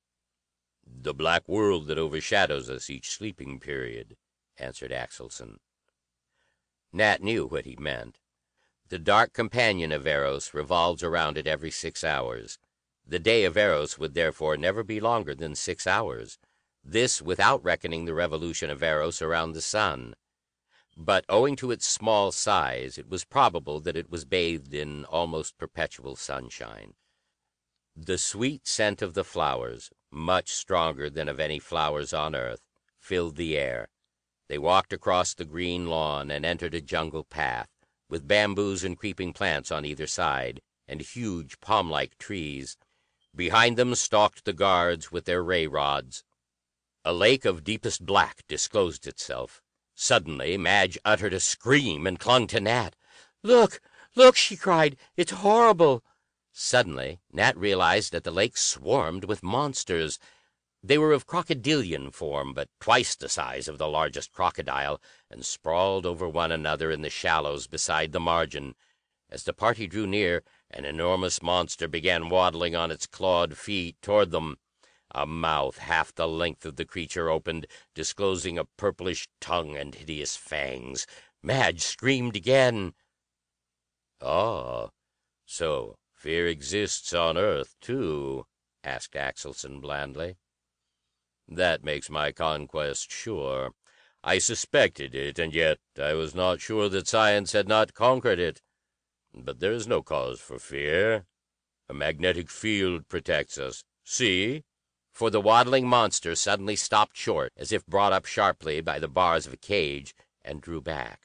"The 0.86 1.14
black 1.14 1.48
world 1.48 1.86
that 1.86 1.96
overshadows 1.96 2.68
us 2.68 2.90
each 2.90 3.08
sleeping 3.08 3.60
period 3.60 4.18
answered 4.58 4.92
Axelson. 4.92 5.56
Nat 6.92 7.22
knew 7.22 7.46
what 7.46 7.64
he 7.64 7.76
meant. 7.76 8.18
The 8.90 8.98
dark 8.98 9.32
companion 9.32 9.90
of 9.90 10.06
Eros 10.06 10.52
revolves 10.52 11.02
around 11.02 11.38
it 11.38 11.46
every 11.46 11.70
six 11.70 12.04
hours. 12.04 12.58
The 13.06 13.18
day 13.18 13.46
of 13.46 13.56
Eros 13.56 13.96
would 13.96 14.12
therefore 14.12 14.58
never 14.58 14.84
be 14.84 15.00
longer 15.00 15.34
than 15.34 15.54
six 15.54 15.86
hours, 15.86 16.38
this 16.84 17.22
without 17.22 17.64
reckoning 17.64 18.04
the 18.04 18.12
revolution 18.12 18.68
of 18.68 18.82
Eros 18.82 19.22
around 19.22 19.52
the 19.52 19.62
sun. 19.62 20.14
But 21.00 21.24
owing 21.28 21.54
to 21.56 21.70
its 21.70 21.86
small 21.86 22.32
size, 22.32 22.98
it 22.98 23.08
was 23.08 23.24
probable 23.24 23.78
that 23.82 23.96
it 23.96 24.10
was 24.10 24.24
bathed 24.24 24.74
in 24.74 25.04
almost 25.04 25.56
perpetual 25.56 26.16
sunshine. 26.16 26.94
The 27.94 28.18
sweet 28.18 28.66
scent 28.66 29.00
of 29.00 29.14
the 29.14 29.22
flowers, 29.22 29.90
much 30.10 30.50
stronger 30.50 31.08
than 31.08 31.28
of 31.28 31.38
any 31.38 31.60
flowers 31.60 32.12
on 32.12 32.34
earth, 32.34 32.62
filled 32.98 33.36
the 33.36 33.56
air. 33.56 33.86
They 34.48 34.58
walked 34.58 34.92
across 34.92 35.34
the 35.34 35.44
green 35.44 35.86
lawn 35.86 36.32
and 36.32 36.44
entered 36.44 36.74
a 36.74 36.80
jungle 36.80 37.22
path, 37.22 37.68
with 38.08 38.26
bamboos 38.26 38.82
and 38.82 38.98
creeping 38.98 39.32
plants 39.32 39.70
on 39.70 39.84
either 39.84 40.08
side, 40.08 40.60
and 40.88 41.00
huge 41.00 41.60
palm 41.60 41.88
like 41.88 42.18
trees. 42.18 42.76
Behind 43.36 43.76
them 43.76 43.94
stalked 43.94 44.44
the 44.44 44.52
guards 44.52 45.12
with 45.12 45.26
their 45.26 45.44
ray 45.44 45.68
rods. 45.68 46.24
A 47.04 47.12
lake 47.12 47.44
of 47.44 47.62
deepest 47.62 48.04
black 48.04 48.42
disclosed 48.48 49.06
itself. 49.06 49.62
Suddenly 50.00 50.56
Madge 50.56 50.96
uttered 51.04 51.32
a 51.34 51.40
scream 51.40 52.06
and 52.06 52.20
clung 52.20 52.46
to 52.46 52.60
Nat. 52.60 52.94
"Look! 53.42 53.80
Look!" 54.14 54.36
she 54.36 54.56
cried. 54.56 54.96
"It's 55.16 55.32
horrible!" 55.32 56.04
Suddenly 56.52 57.18
Nat 57.32 57.56
realized 57.56 58.12
that 58.12 58.22
the 58.22 58.30
lake 58.30 58.56
swarmed 58.56 59.24
with 59.24 59.42
monsters. 59.42 60.20
They 60.84 60.98
were 60.98 61.12
of 61.12 61.26
crocodilian 61.26 62.12
form, 62.12 62.54
but 62.54 62.68
twice 62.78 63.16
the 63.16 63.28
size 63.28 63.66
of 63.66 63.78
the 63.78 63.88
largest 63.88 64.30
crocodile, 64.30 65.02
and 65.28 65.44
sprawled 65.44 66.06
over 66.06 66.28
one 66.28 66.52
another 66.52 66.92
in 66.92 67.02
the 67.02 67.10
shallows 67.10 67.66
beside 67.66 68.12
the 68.12 68.20
margin. 68.20 68.76
As 69.28 69.42
the 69.42 69.52
party 69.52 69.88
drew 69.88 70.06
near, 70.06 70.44
an 70.70 70.84
enormous 70.84 71.42
monster 71.42 71.88
began 71.88 72.28
waddling 72.28 72.76
on 72.76 72.92
its 72.92 73.08
clawed 73.08 73.58
feet 73.58 74.00
toward 74.00 74.30
them. 74.30 74.58
A 75.20 75.26
mouth 75.26 75.78
half 75.78 76.14
the 76.14 76.28
length 76.28 76.64
of 76.64 76.76
the 76.76 76.84
creature 76.84 77.28
opened, 77.28 77.66
disclosing 77.92 78.56
a 78.56 78.64
purplish 78.64 79.26
tongue 79.40 79.76
and 79.76 79.92
hideous 79.92 80.36
fangs. 80.36 81.08
Madge 81.42 81.82
screamed 81.82 82.36
again. 82.36 82.94
"Ah, 84.20 84.90
so 85.44 85.98
fear 86.14 86.46
exists 86.46 87.12
on 87.12 87.36
Earth, 87.36 87.74
too?" 87.80 88.46
asked 88.84 89.14
Axelson 89.14 89.80
blandly. 89.80 90.36
"That 91.48 91.82
makes 91.82 92.08
my 92.08 92.30
conquest 92.30 93.10
sure. 93.10 93.74
I 94.22 94.38
suspected 94.38 95.16
it, 95.16 95.36
and 95.40 95.52
yet 95.52 95.80
I 95.98 96.14
was 96.14 96.32
not 96.32 96.60
sure 96.60 96.88
that 96.90 97.08
science 97.08 97.50
had 97.50 97.66
not 97.66 97.92
conquered 97.92 98.38
it. 98.38 98.62
But 99.34 99.58
there 99.58 99.72
is 99.72 99.88
no 99.88 100.00
cause 100.00 100.40
for 100.40 100.60
fear. 100.60 101.26
A 101.88 101.92
magnetic 101.92 102.48
field 102.50 103.08
protects 103.08 103.58
us. 103.58 103.82
See!" 104.04 104.62
For 105.18 105.30
the 105.30 105.40
waddling 105.40 105.88
monster 105.88 106.36
suddenly 106.36 106.76
stopped 106.76 107.16
short, 107.16 107.52
as 107.56 107.72
if 107.72 107.84
brought 107.84 108.12
up 108.12 108.24
sharply 108.24 108.80
by 108.80 109.00
the 109.00 109.08
bars 109.08 109.48
of 109.48 109.52
a 109.52 109.56
cage, 109.56 110.14
and 110.42 110.60
drew 110.60 110.80
back. 110.80 111.22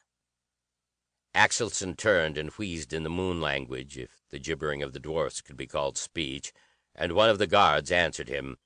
Axelson 1.36 1.96
turned 1.96 2.36
and 2.36 2.50
wheezed 2.50 2.92
in 2.92 3.04
the 3.04 3.12
Moon 3.12 3.40
language, 3.40 3.96
if 4.00 4.24
the 4.32 4.40
gibbering 4.40 4.82
of 4.82 4.94
the 4.94 5.00
dwarfs 5.00 5.42
could 5.42 5.56
be 5.56 5.68
called 5.68 6.00
speech, 6.00 6.52
and 6.96 7.12
one 7.12 7.30
of 7.30 7.38
the 7.38 7.46
guards 7.46 7.92
answered 7.92 8.30
him. 8.30 8.58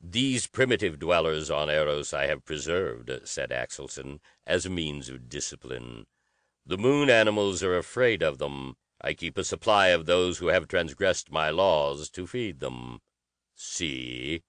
"These 0.00 0.46
primitive 0.46 0.98
dwellers 0.98 1.50
on 1.50 1.68
Eros 1.68 2.14
I 2.14 2.24
have 2.24 2.46
preserved," 2.46 3.10
said 3.24 3.50
Axelson, 3.50 4.20
"as 4.46 4.64
a 4.64 4.70
means 4.70 5.10
of 5.10 5.28
discipline. 5.28 6.06
The 6.64 6.78
Moon 6.78 7.10
animals 7.10 7.62
are 7.62 7.76
afraid 7.76 8.22
of 8.22 8.38
them. 8.38 8.78
I 9.02 9.12
keep 9.12 9.36
a 9.36 9.44
supply 9.44 9.88
of 9.88 10.06
those 10.06 10.38
who 10.38 10.46
have 10.46 10.66
transgressed 10.66 11.30
my 11.30 11.50
laws 11.50 12.08
to 12.08 12.26
feed 12.26 12.60
them. 12.60 13.02
See!" 13.54 14.42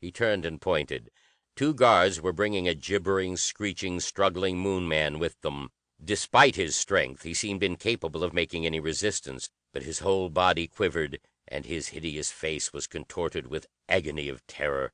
He 0.00 0.12
turned 0.12 0.44
and 0.44 0.60
pointed. 0.60 1.10
Two 1.56 1.72
guards 1.72 2.20
were 2.20 2.32
bringing 2.32 2.68
a 2.68 2.74
gibbering, 2.74 3.36
screeching, 3.36 4.00
struggling 4.00 4.58
Moon 4.58 4.86
man 4.86 5.18
with 5.18 5.40
them. 5.40 5.70
Despite 6.04 6.56
his 6.56 6.76
strength, 6.76 7.22
he 7.22 7.32
seemed 7.32 7.62
incapable 7.62 8.22
of 8.22 8.34
making 8.34 8.66
any 8.66 8.78
resistance, 8.78 9.48
but 9.72 9.82
his 9.82 10.00
whole 10.00 10.28
body 10.28 10.66
quivered, 10.66 11.18
and 11.48 11.64
his 11.64 11.88
hideous 11.88 12.30
face 12.30 12.72
was 12.72 12.86
contorted 12.86 13.46
with 13.46 13.68
agony 13.88 14.28
of 14.28 14.46
terror. 14.46 14.92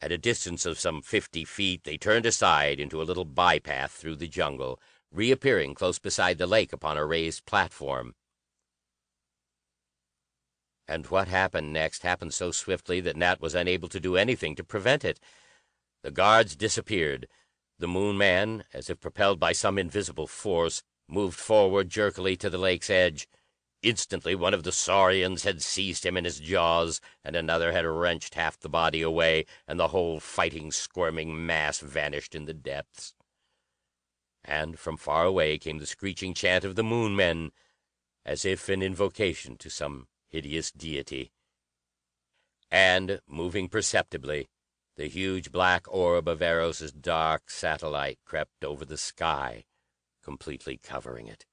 At 0.00 0.12
a 0.12 0.18
distance 0.18 0.66
of 0.66 0.78
some 0.78 1.02
fifty 1.02 1.44
feet 1.44 1.84
they 1.84 1.96
turned 1.96 2.26
aside 2.26 2.78
into 2.78 3.00
a 3.00 3.04
little 3.04 3.24
bypath 3.24 3.90
through 3.90 4.16
the 4.16 4.28
jungle, 4.28 4.80
reappearing 5.10 5.74
close 5.74 5.98
beside 5.98 6.38
the 6.38 6.46
lake 6.46 6.72
upon 6.72 6.96
a 6.96 7.04
raised 7.04 7.46
platform. 7.46 8.14
And 10.86 11.06
what 11.06 11.28
happened 11.28 11.72
next 11.72 12.02
happened 12.02 12.34
so 12.34 12.50
swiftly 12.50 13.00
that 13.00 13.16
Nat 13.16 13.40
was 13.40 13.54
unable 13.54 13.88
to 13.88 14.00
do 14.00 14.16
anything 14.16 14.54
to 14.56 14.64
prevent 14.64 15.04
it. 15.04 15.18
The 16.02 16.10
guards 16.10 16.56
disappeared. 16.56 17.26
The 17.78 17.88
Moon 17.88 18.18
man, 18.18 18.64
as 18.72 18.90
if 18.90 19.00
propelled 19.00 19.40
by 19.40 19.52
some 19.52 19.78
invisible 19.78 20.26
force, 20.26 20.82
moved 21.08 21.38
forward 21.38 21.88
jerkily 21.88 22.36
to 22.36 22.50
the 22.50 22.58
lake's 22.58 22.90
edge. 22.90 23.26
Instantly 23.82 24.34
one 24.34 24.54
of 24.54 24.62
the 24.62 24.72
saurians 24.72 25.44
had 25.44 25.62
seized 25.62 26.06
him 26.06 26.16
in 26.16 26.24
his 26.24 26.40
jaws, 26.40 27.00
and 27.22 27.36
another 27.36 27.72
had 27.72 27.84
wrenched 27.84 28.34
half 28.34 28.58
the 28.58 28.68
body 28.68 29.02
away, 29.02 29.44
and 29.66 29.78
the 29.78 29.88
whole 29.88 30.20
fighting, 30.20 30.70
squirming 30.70 31.44
mass 31.44 31.80
vanished 31.80 32.34
in 32.34 32.44
the 32.46 32.54
depths. 32.54 33.14
And 34.44 34.78
from 34.78 34.96
far 34.96 35.24
away 35.24 35.58
came 35.58 35.78
the 35.78 35.86
screeching 35.86 36.34
chant 36.34 36.64
of 36.64 36.76
the 36.76 36.84
Moon 36.84 37.16
men, 37.16 37.52
as 38.24 38.44
if 38.44 38.68
in 38.68 38.82
invocation 38.82 39.56
to 39.58 39.68
some 39.70 40.06
hideous 40.34 40.72
deity. 40.72 41.30
And, 42.68 43.20
moving 43.28 43.68
perceptibly, 43.68 44.48
the 44.96 45.06
huge 45.06 45.52
black 45.52 45.86
orb 45.86 46.26
of 46.26 46.42
Eros's 46.42 46.90
dark 46.90 47.48
satellite 47.48 48.18
crept 48.24 48.64
over 48.64 48.84
the 48.84 48.96
sky, 48.96 49.64
completely 50.24 50.76
covering 50.76 51.28
it. 51.28 51.46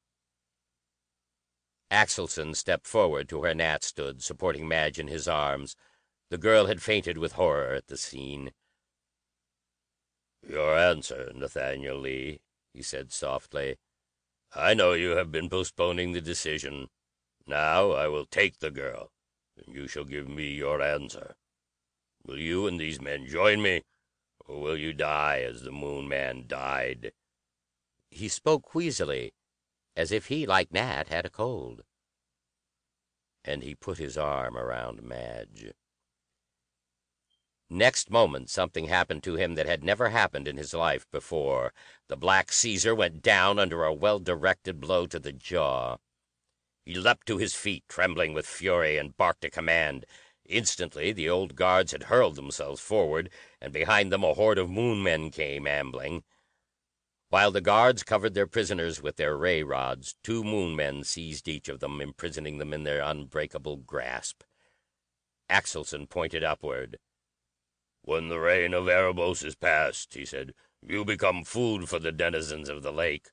Axelson 1.92 2.56
stepped 2.56 2.88
forward 2.88 3.30
to 3.30 3.38
where 3.38 3.54
Nat 3.54 3.84
stood, 3.84 4.24
supporting 4.24 4.68
Madge 4.68 4.98
in 4.98 5.08
his 5.08 5.28
arms. 5.28 5.76
The 6.32 6.40
girl 6.40 6.66
had 6.66 6.82
fainted 6.82 7.20
with 7.20 7.34
horror 7.34 7.76
at 7.76 7.86
the 7.86 7.98
scene. 7.98 8.52
"Your 10.42 10.76
answer, 10.76 11.32
Nathaniel 11.36 12.00
Lee," 12.00 12.42
he 12.74 12.82
said 12.82 13.12
softly. 13.12 13.78
"I 14.54 14.74
know 14.74 14.94
you 14.94 15.12
have 15.18 15.32
been 15.32 15.50
postponing 15.50 16.14
the 16.14 16.22
decision. 16.22 16.90
Now 17.48 17.92
I 17.92 18.08
will 18.08 18.28
take 18.28 18.60
the 18.60 18.70
girl, 18.70 19.12
and 19.58 19.74
you 19.74 19.88
shall 19.88 20.04
give 20.04 20.28
me 20.28 20.52
your 20.52 20.82
answer. 20.82 21.36
Will 22.24 22.38
you 22.38 22.68
and 22.68 22.80
these 22.80 23.02
men 23.02 23.26
join 23.26 23.64
me, 23.64 23.84
or 24.46 24.62
will 24.62 24.78
you 24.78 24.94
die 24.94 25.42
as 25.42 25.64
the 25.64 25.72
Moon 25.72 26.08
man 26.08 26.46
died?" 26.46 27.14
He 28.12 28.28
spoke 28.28 28.76
wheezily, 28.76 29.34
as 29.96 30.12
if 30.12 30.28
he, 30.28 30.46
like 30.46 30.72
Nat, 30.72 31.08
had 31.08 31.26
a 31.26 31.32
cold. 31.32 31.84
And 33.44 33.64
he 33.64 33.74
put 33.74 33.98
his 33.98 34.18
arm 34.18 34.56
around 34.56 35.02
Madge. 35.02 35.74
Next 37.72 38.12
moment 38.12 38.50
something 38.50 38.86
happened 38.86 39.24
to 39.24 39.36
him 39.36 39.56
that 39.56 39.66
had 39.66 39.84
never 39.84 40.10
happened 40.10 40.48
in 40.48 40.58
his 40.58 40.74
life 40.74 41.10
before. 41.10 41.74
The 42.08 42.18
Black 42.18 42.52
Caesar 42.52 42.94
went 42.94 43.22
down 43.22 43.58
under 43.58 43.84
a 43.84 43.94
well 43.94 44.20
directed 44.20 44.80
blow 44.80 45.08
to 45.08 45.18
the 45.18 45.32
jaw. 45.32 45.98
He 46.84 46.96
leapt 46.96 47.28
to 47.28 47.38
his 47.38 47.54
feet, 47.54 47.84
trembling 47.88 48.34
with 48.34 48.48
fury, 48.48 48.98
and 48.98 49.16
barked 49.16 49.46
a 49.46 49.52
command. 49.52 50.06
Instantly 50.46 51.12
the 51.12 51.30
old 51.30 51.56
guards 51.56 51.92
had 51.92 52.04
hurled 52.04 52.36
themselves 52.36 52.82
forward, 52.82 53.30
and 53.62 53.72
behind 53.72 54.12
them 54.12 54.24
a 54.24 54.34
horde 54.34 54.58
of 54.58 54.70
Moon 54.70 55.04
men 55.04 55.30
came 55.30 55.68
ambling. 55.68 56.24
While 57.30 57.52
the 57.52 57.62
guards 57.62 58.02
covered 58.02 58.34
their 58.34 58.48
prisoners 58.48 59.00
with 59.02 59.18
their 59.18 59.38
ray 59.38 59.62
rods, 59.62 60.16
two 60.24 60.44
Moon 60.44 60.76
men 60.76 61.04
seized 61.04 61.48
each 61.48 61.70
of 61.70 61.80
them, 61.82 62.02
imprisoning 62.02 62.58
them 62.58 62.74
in 62.74 62.84
their 62.84 63.02
unbreakable 63.02 63.78
grasp. 63.78 64.44
Axelson 65.50 66.08
pointed 66.08 66.44
upward. 66.44 67.00
"When 68.02 68.28
the 68.28 68.40
reign 68.40 68.74
of 68.74 68.90
Erebos 68.90 69.44
is 69.44 69.56
past," 69.56 70.16
he 70.16 70.26
said, 70.26 70.56
"you 70.82 71.06
become 71.06 71.44
food 71.44 71.88
for 71.88 72.00
the 72.00 72.12
denizens 72.12 72.70
of 72.70 72.82
the 72.82 72.92
lake, 72.92 73.30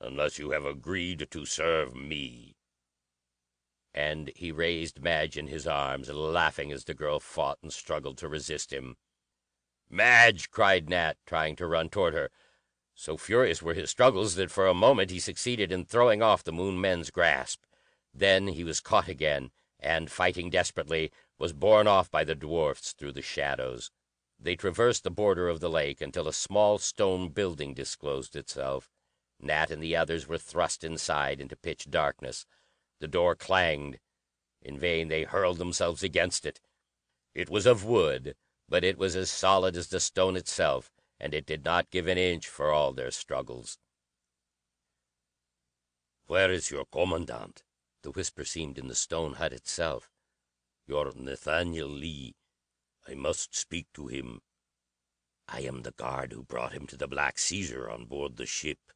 unless 0.00 0.38
you 0.38 0.50
have 0.50 0.66
agreed 0.66 1.28
to 1.30 1.46
serve 1.46 1.94
me." 1.94 2.53
And 3.94 4.32
he 4.34 4.50
raised 4.50 5.00
Madge 5.00 5.38
in 5.38 5.46
his 5.46 5.66
arms, 5.66 6.08
laughing 6.08 6.72
as 6.72 6.84
the 6.84 6.94
girl 6.94 7.20
fought 7.20 7.58
and 7.62 7.72
struggled 7.72 8.18
to 8.18 8.28
resist 8.28 8.72
him. 8.72 8.96
"Madge!" 9.88 10.50
cried 10.50 10.90
Nat, 10.90 11.16
trying 11.26 11.54
to 11.56 11.66
run 11.66 11.88
toward 11.88 12.12
her. 12.12 12.30
So 12.96 13.16
furious 13.16 13.62
were 13.62 13.74
his 13.74 13.90
struggles 13.90 14.34
that 14.34 14.50
for 14.50 14.66
a 14.66 14.74
moment 14.74 15.10
he 15.10 15.20
succeeded 15.20 15.70
in 15.70 15.84
throwing 15.84 16.22
off 16.22 16.42
the 16.42 16.52
Moon 16.52 16.80
men's 16.80 17.10
grasp. 17.10 17.64
Then 18.12 18.48
he 18.48 18.64
was 18.64 18.80
caught 18.80 19.08
again, 19.08 19.52
and, 19.78 20.10
fighting 20.10 20.50
desperately, 20.50 21.12
was 21.38 21.52
borne 21.52 21.86
off 21.86 22.10
by 22.10 22.24
the 22.24 22.34
dwarfs 22.34 22.92
through 22.92 23.12
the 23.12 23.22
shadows. 23.22 23.90
They 24.38 24.56
traversed 24.56 25.04
the 25.04 25.10
border 25.10 25.48
of 25.48 25.60
the 25.60 25.70
lake 25.70 26.00
until 26.00 26.26
a 26.26 26.32
small 26.32 26.78
stone 26.78 27.28
building 27.28 27.74
disclosed 27.74 28.34
itself. 28.34 28.90
Nat 29.40 29.70
and 29.70 29.82
the 29.82 29.96
others 29.96 30.26
were 30.26 30.38
thrust 30.38 30.82
inside 30.84 31.40
into 31.40 31.56
pitch 31.56 31.90
darkness. 31.90 32.46
The 33.00 33.08
door 33.08 33.34
clanged. 33.36 33.98
In 34.62 34.78
vain 34.78 35.08
they 35.08 35.24
hurled 35.24 35.58
themselves 35.58 36.02
against 36.02 36.46
it. 36.46 36.60
It 37.34 37.50
was 37.50 37.66
of 37.66 37.84
wood, 37.84 38.34
but 38.66 38.82
it 38.84 38.96
was 38.96 39.14
as 39.14 39.30
solid 39.30 39.76
as 39.76 39.88
the 39.88 40.00
stone 40.00 40.36
itself 40.36 40.90
and 41.20 41.34
it 41.34 41.44
did 41.44 41.64
not 41.64 41.90
give 41.90 42.06
an 42.06 42.16
inch 42.16 42.48
for 42.48 42.70
all 42.72 42.92
their 42.94 43.10
struggles. 43.10 43.78
"Where 46.26 46.50
is 46.50 46.70
your 46.70 46.86
commandant?" 46.86 47.64
The 48.02 48.12
whisper 48.12 48.44
seemed 48.44 48.78
in 48.78 48.86
the 48.86 48.94
stone 48.94 49.34
hut 49.34 49.52
itself. 49.52 50.10
"Your 50.86 51.12
Nathaniel 51.12 51.88
Lee. 51.88 52.36
I 53.06 53.14
must 53.14 53.54
speak 53.54 53.92
to 53.94 54.06
him. 54.06 54.40
I 55.46 55.60
am 55.62 55.82
the 55.82 55.92
guard 55.92 56.32
who 56.32 56.44
brought 56.44 56.72
him 56.72 56.86
to 56.86 56.96
the 56.96 57.08
Black 57.08 57.38
Caesar 57.38 57.90
on 57.90 58.06
board 58.06 58.36
the 58.36 58.46
ship." 58.46 58.92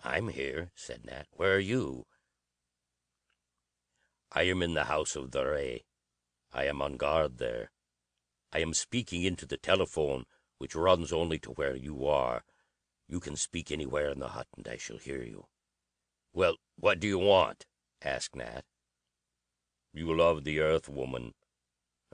"I'm 0.00 0.28
here," 0.30 0.72
said 0.74 1.04
Nat. 1.04 1.28
"Where 1.32 1.54
are 1.54 1.60
you?" 1.60 2.06
"I 4.32 4.42
am 4.44 4.62
in 4.62 4.74
the 4.74 4.84
House 4.84 5.16
of 5.16 5.32
the 5.32 5.44
Ray. 5.44 5.84
I 6.52 6.64
am 6.66 6.80
on 6.80 6.96
guard 6.96 7.38
there. 7.38 7.72
I 8.52 8.60
am 8.60 8.74
speaking 8.74 9.22
into 9.22 9.44
the 9.44 9.56
telephone 9.56 10.26
which 10.58 10.74
runs 10.74 11.12
only 11.12 11.38
to 11.40 11.52
where 11.52 11.74
you 11.74 12.06
are. 12.06 12.44
You 13.08 13.18
can 13.18 13.34
speak 13.34 13.72
anywhere 13.72 14.10
in 14.10 14.20
the 14.20 14.28
hut, 14.28 14.46
and 14.56 14.68
I 14.68 14.76
shall 14.76 14.98
hear 14.98 15.22
you." 15.22 15.48
"Well, 16.32 16.58
what 16.76 17.00
do 17.00 17.08
you 17.08 17.18
want?" 17.18 17.66
asked 18.02 18.36
Nat. 18.36 18.64
"You 19.92 20.14
love 20.16 20.44
the 20.44 20.60
Earth 20.60 20.88
woman. 20.88 21.34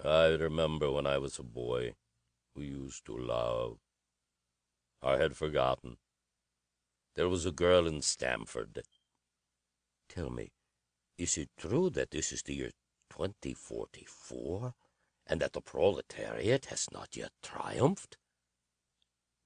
I 0.02 0.28
remember 0.28 0.90
when 0.90 1.06
I 1.06 1.18
was 1.18 1.38
a 1.38 1.42
boy. 1.42 1.96
We 2.54 2.66
used 2.66 3.04
to 3.06 3.16
love. 3.16 3.78
I 5.02 5.18
had 5.18 5.36
forgotten. 5.36 5.98
There 7.14 7.28
was 7.28 7.44
a 7.44 7.52
girl 7.52 7.86
in 7.86 8.00
Stamford. 8.00 8.82
Tell 10.08 10.30
me, 10.30 10.52
is 11.18 11.38
it 11.38 11.50
true 11.56 11.90
that 11.90 12.10
this 12.10 12.32
is 12.32 12.42
the 12.42 12.54
year 12.54 12.70
2044, 13.10 14.74
and 15.26 15.40
that 15.40 15.52
the 15.52 15.60
proletariat 15.60 16.66
has 16.66 16.86
not 16.92 17.16
yet 17.16 17.32
triumphed? 17.42 18.16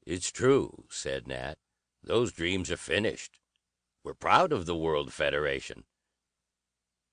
It's 0.04 0.30
true, 0.30 0.86
said 0.90 1.28
Nat. 1.28 1.56
Those 2.02 2.32
dreams 2.32 2.70
are 2.70 2.76
finished. 2.76 3.38
We're 4.02 4.14
proud 4.14 4.52
of 4.52 4.66
the 4.66 4.76
World 4.76 5.12
Federation. 5.12 5.84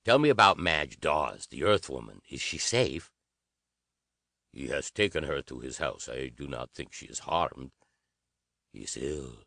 Tell 0.05 0.19
me 0.19 0.29
about 0.29 0.57
Madge 0.57 0.99
Dawes, 0.99 1.47
the 1.47 1.63
Earth 1.63 1.89
woman. 1.89 2.21
Is 2.29 2.41
she 2.41 2.57
safe? 2.57 3.11
He 4.53 4.67
has 4.67 4.89
taken 4.89 5.25
her 5.25 5.41
to 5.43 5.59
his 5.59 5.79
house. 5.79 6.07
I 6.09 6.29
do 6.29 6.47
not 6.47 6.71
think 6.71 6.93
she 6.93 7.05
is 7.07 7.19
harmed. 7.19 7.71
He 8.71 8.79
is 8.79 8.97
ill. 8.97 9.43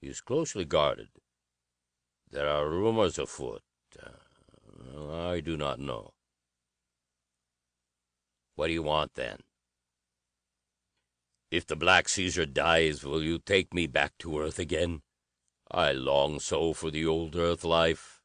He 0.00 0.08
is 0.08 0.20
closely 0.20 0.64
guarded. 0.64 1.08
There 2.28 2.48
are 2.48 2.68
rumors 2.68 3.18
afoot. 3.18 3.62
Uh, 3.98 4.23
I 4.76 5.40
do 5.40 5.56
not 5.56 5.78
know. 5.78 6.12
What 8.56 8.68
do 8.68 8.72
you 8.72 8.82
want 8.82 9.14
then? 9.14 9.38
If 11.50 11.66
the 11.66 11.76
Black 11.76 12.08
Caesar 12.08 12.46
dies, 12.46 13.04
will 13.04 13.22
you 13.22 13.38
take 13.38 13.72
me 13.72 13.86
back 13.86 14.12
to 14.18 14.40
Earth 14.40 14.58
again? 14.58 15.02
I 15.70 15.92
long 15.92 16.40
so 16.40 16.72
for 16.72 16.90
the 16.90 17.06
old 17.06 17.36
Earth 17.36 17.64
life. 17.64 18.20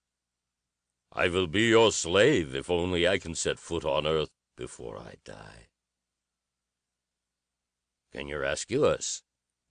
I 1.11 1.27
will 1.27 1.47
be 1.47 1.67
your 1.67 1.91
slave 1.91 2.53
if 2.53 2.69
only 2.69 3.07
I 3.07 3.17
can 3.17 3.35
set 3.35 3.59
foot 3.59 3.85
on 3.85 4.05
Earth 4.05 4.29
before 4.55 4.97
I 4.97 5.15
die. 5.23 5.67
Can 8.11 8.27
you 8.27 8.39
rescue 8.39 8.85
us? 8.85 9.23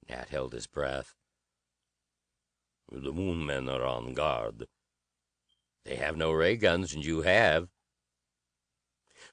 Nat 0.08 0.28
held 0.30 0.52
his 0.52 0.66
breath. 0.66 1.14
The 2.90 3.12
Moon 3.12 3.44
men 3.44 3.68
are 3.68 3.84
on 3.84 4.14
guard. 4.14 4.66
They 5.88 5.96
have 5.96 6.18
no 6.18 6.32
ray 6.32 6.56
guns, 6.56 6.92
and 6.92 7.02
you 7.02 7.22
have. 7.22 7.68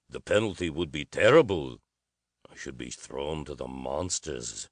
The 0.08 0.22
penalty 0.22 0.70
would 0.70 0.90
be 0.90 1.04
terrible. 1.04 1.80
I 2.50 2.56
should 2.56 2.78
be 2.78 2.90
thrown 2.92 3.44
to 3.44 3.56
the 3.56 3.68
monsters. 3.68 4.70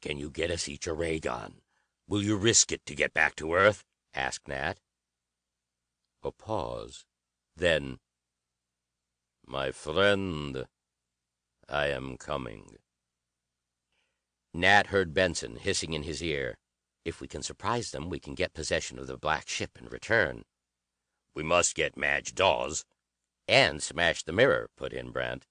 Can 0.00 0.18
you 0.18 0.30
get 0.30 0.52
us 0.52 0.68
each 0.68 0.86
a 0.86 0.94
ray 0.94 1.18
gun? 1.18 1.62
Will 2.06 2.22
you 2.22 2.36
risk 2.36 2.70
it 2.70 2.86
to 2.86 2.94
get 2.94 3.12
back 3.12 3.34
to 3.36 3.54
Earth? 3.54 3.82
asked 4.14 4.46
Nat. 4.46 4.78
A 6.22 6.30
pause. 6.30 7.04
Then, 7.56 7.98
my 9.44 9.72
friend, 9.72 10.66
I 11.68 11.88
am 11.88 12.18
coming. 12.18 12.76
Nat 14.54 14.86
heard 14.86 15.12
Benson 15.12 15.56
hissing 15.56 15.92
in 15.92 16.04
his 16.04 16.22
ear. 16.22 16.56
If 17.04 17.20
we 17.20 17.26
can 17.26 17.42
surprise 17.42 17.90
them, 17.90 18.08
we 18.08 18.20
can 18.20 18.36
get 18.36 18.54
possession 18.54 18.96
of 19.00 19.08
the 19.08 19.16
black 19.16 19.48
ship 19.48 19.72
and 19.76 19.90
return. 19.90 20.44
We 21.34 21.42
must 21.42 21.74
get 21.74 21.96
Madge 21.96 22.34
Dawes. 22.34 22.84
And 23.46 23.82
smash 23.82 24.22
the 24.22 24.32
mirror, 24.32 24.68
put 24.76 24.92
in 24.92 25.10
Brent. 25.10 25.46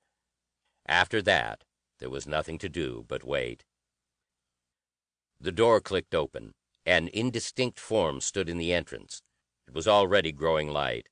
After 0.88 1.22
that, 1.22 1.64
there 2.00 2.10
was 2.10 2.28
nothing 2.28 2.58
to 2.60 2.70
do 2.70 3.06
but 3.08 3.24
wait. 3.24 3.66
The 5.40 5.52
door 5.52 5.80
clicked 5.82 6.16
open. 6.16 6.54
An 6.86 7.10
indistinct 7.10 7.80
form 7.80 8.22
stood 8.22 8.50
in 8.50 8.58
the 8.58 8.74
entrance. 8.74 9.22
It 9.68 9.74
was 9.74 9.88
already 9.88 10.32
growing 10.32 10.70
light. 10.70 11.08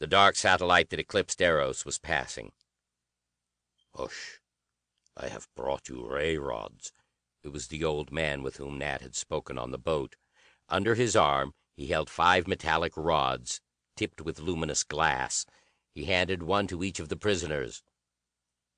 The 0.00 0.06
dark 0.06 0.36
satellite 0.36 0.90
that 0.90 1.00
eclipsed 1.00 1.40
Eros 1.40 1.84
was 1.84 1.98
passing. 1.98 2.52
Hush! 3.94 4.40
I 5.16 5.28
have 5.28 5.48
brought 5.54 5.88
you 5.88 6.06
ray 6.06 6.36
rods. 6.36 6.92
It 7.42 7.48
was 7.48 7.68
the 7.68 7.84
old 7.84 8.10
man 8.10 8.42
with 8.42 8.56
whom 8.56 8.78
Nat 8.78 9.00
had 9.00 9.14
spoken 9.14 9.56
on 9.56 9.70
the 9.70 9.78
boat. 9.78 10.16
Under 10.68 10.94
his 10.94 11.14
arm 11.14 11.54
he 11.76 11.86
held 11.86 12.10
five 12.10 12.48
metallic 12.48 12.92
rods, 12.96 13.60
tipped 13.96 14.20
with 14.20 14.40
luminous 14.40 14.82
glass. 14.82 15.46
He 15.94 16.06
handed 16.06 16.42
one 16.42 16.66
to 16.66 16.82
each 16.82 16.98
of 16.98 17.08
the 17.08 17.16
prisoners. 17.16 17.82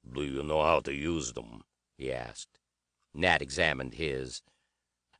"Do 0.06 0.22
you 0.22 0.42
know 0.42 0.62
how 0.62 0.80
to 0.80 0.94
use 0.94 1.32
them?" 1.32 1.64
he 1.96 2.12
asked. 2.12 2.60
Nat 3.14 3.40
examined 3.40 3.94
his. 3.94 4.42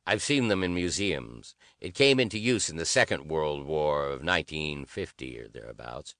"I've 0.05 0.21
seen 0.21 0.47
them 0.47 0.63
in 0.63 0.73
museums. 0.75 1.55
It 1.79 1.95
came 1.95 2.19
into 2.19 2.37
use 2.37 2.69
in 2.69 2.77
the 2.77 2.85
Second 2.85 3.27
World 3.27 3.65
War 3.65 4.05
of 4.05 4.23
1950 4.23 5.39
or 5.39 5.47
thereabouts. 5.47 6.15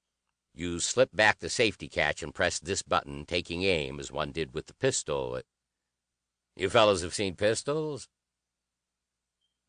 You 0.54 0.80
slip 0.80 1.16
back 1.16 1.38
the 1.38 1.50
safety 1.50 1.88
catch 1.88 2.24
and 2.24 2.34
press 2.34 2.60
this 2.60 2.82
button, 2.82 3.26
taking 3.28 3.62
aim 3.64 4.00
as 4.00 4.12
one 4.12 4.32
did 4.32 4.56
with 4.56 4.66
the 4.66 4.74
pistol. 4.74 5.40
You 6.56 6.72
fellows 6.72 7.04
have 7.04 7.14
seen 7.14 7.36
pistols?" 7.36 8.10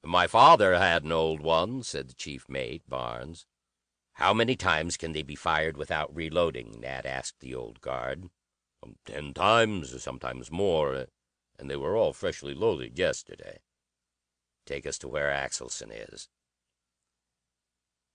"My 0.02 0.26
father 0.26 0.78
had 0.78 1.04
an 1.04 1.12
old 1.12 1.40
one," 1.40 1.82
said 1.82 2.08
the 2.08 2.14
chief 2.14 2.48
mate, 2.48 2.88
Barnes. 2.88 3.46
"How 4.18 4.34
many 4.34 4.56
times 4.56 4.96
can 4.96 5.12
they 5.12 5.22
be 5.22 5.36
fired 5.36 5.76
without 5.76 6.12
reloading?" 6.12 6.80
Nat 6.80 7.06
asked 7.06 7.38
the 7.38 7.54
old 7.54 7.80
guard. 7.80 8.30
Um, 8.82 8.98
"Ten 9.04 9.32
times, 9.32 10.02
sometimes 10.02 10.50
more, 10.50 11.06
and 11.56 11.70
they 11.70 11.76
were 11.76 11.96
all 11.96 12.12
freshly 12.12 12.52
loaded 12.52 12.98
yesterday. 12.98 13.60
Take 14.66 14.86
us 14.86 14.98
to 14.98 15.08
where 15.08 15.30
Axelson 15.30 15.92
is." 15.92 16.28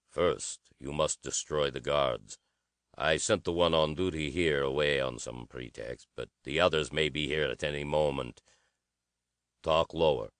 "First 0.09 0.59
you 0.77 0.91
must 0.91 1.21
destroy 1.21 1.71
the 1.71 1.79
guards. 1.79 2.37
I 2.97 3.15
sent 3.15 3.45
the 3.45 3.53
one 3.53 3.73
on 3.73 3.95
duty 3.95 4.29
here 4.29 4.61
away 4.61 4.99
on 4.99 5.19
some 5.19 5.47
pretext, 5.47 6.09
but 6.17 6.29
the 6.43 6.59
others 6.59 6.91
may 6.91 7.07
be 7.07 7.27
here 7.27 7.47
at 7.49 7.63
any 7.63 7.85
moment. 7.85 8.41
Talk 9.61 9.93
lower. 9.93 10.33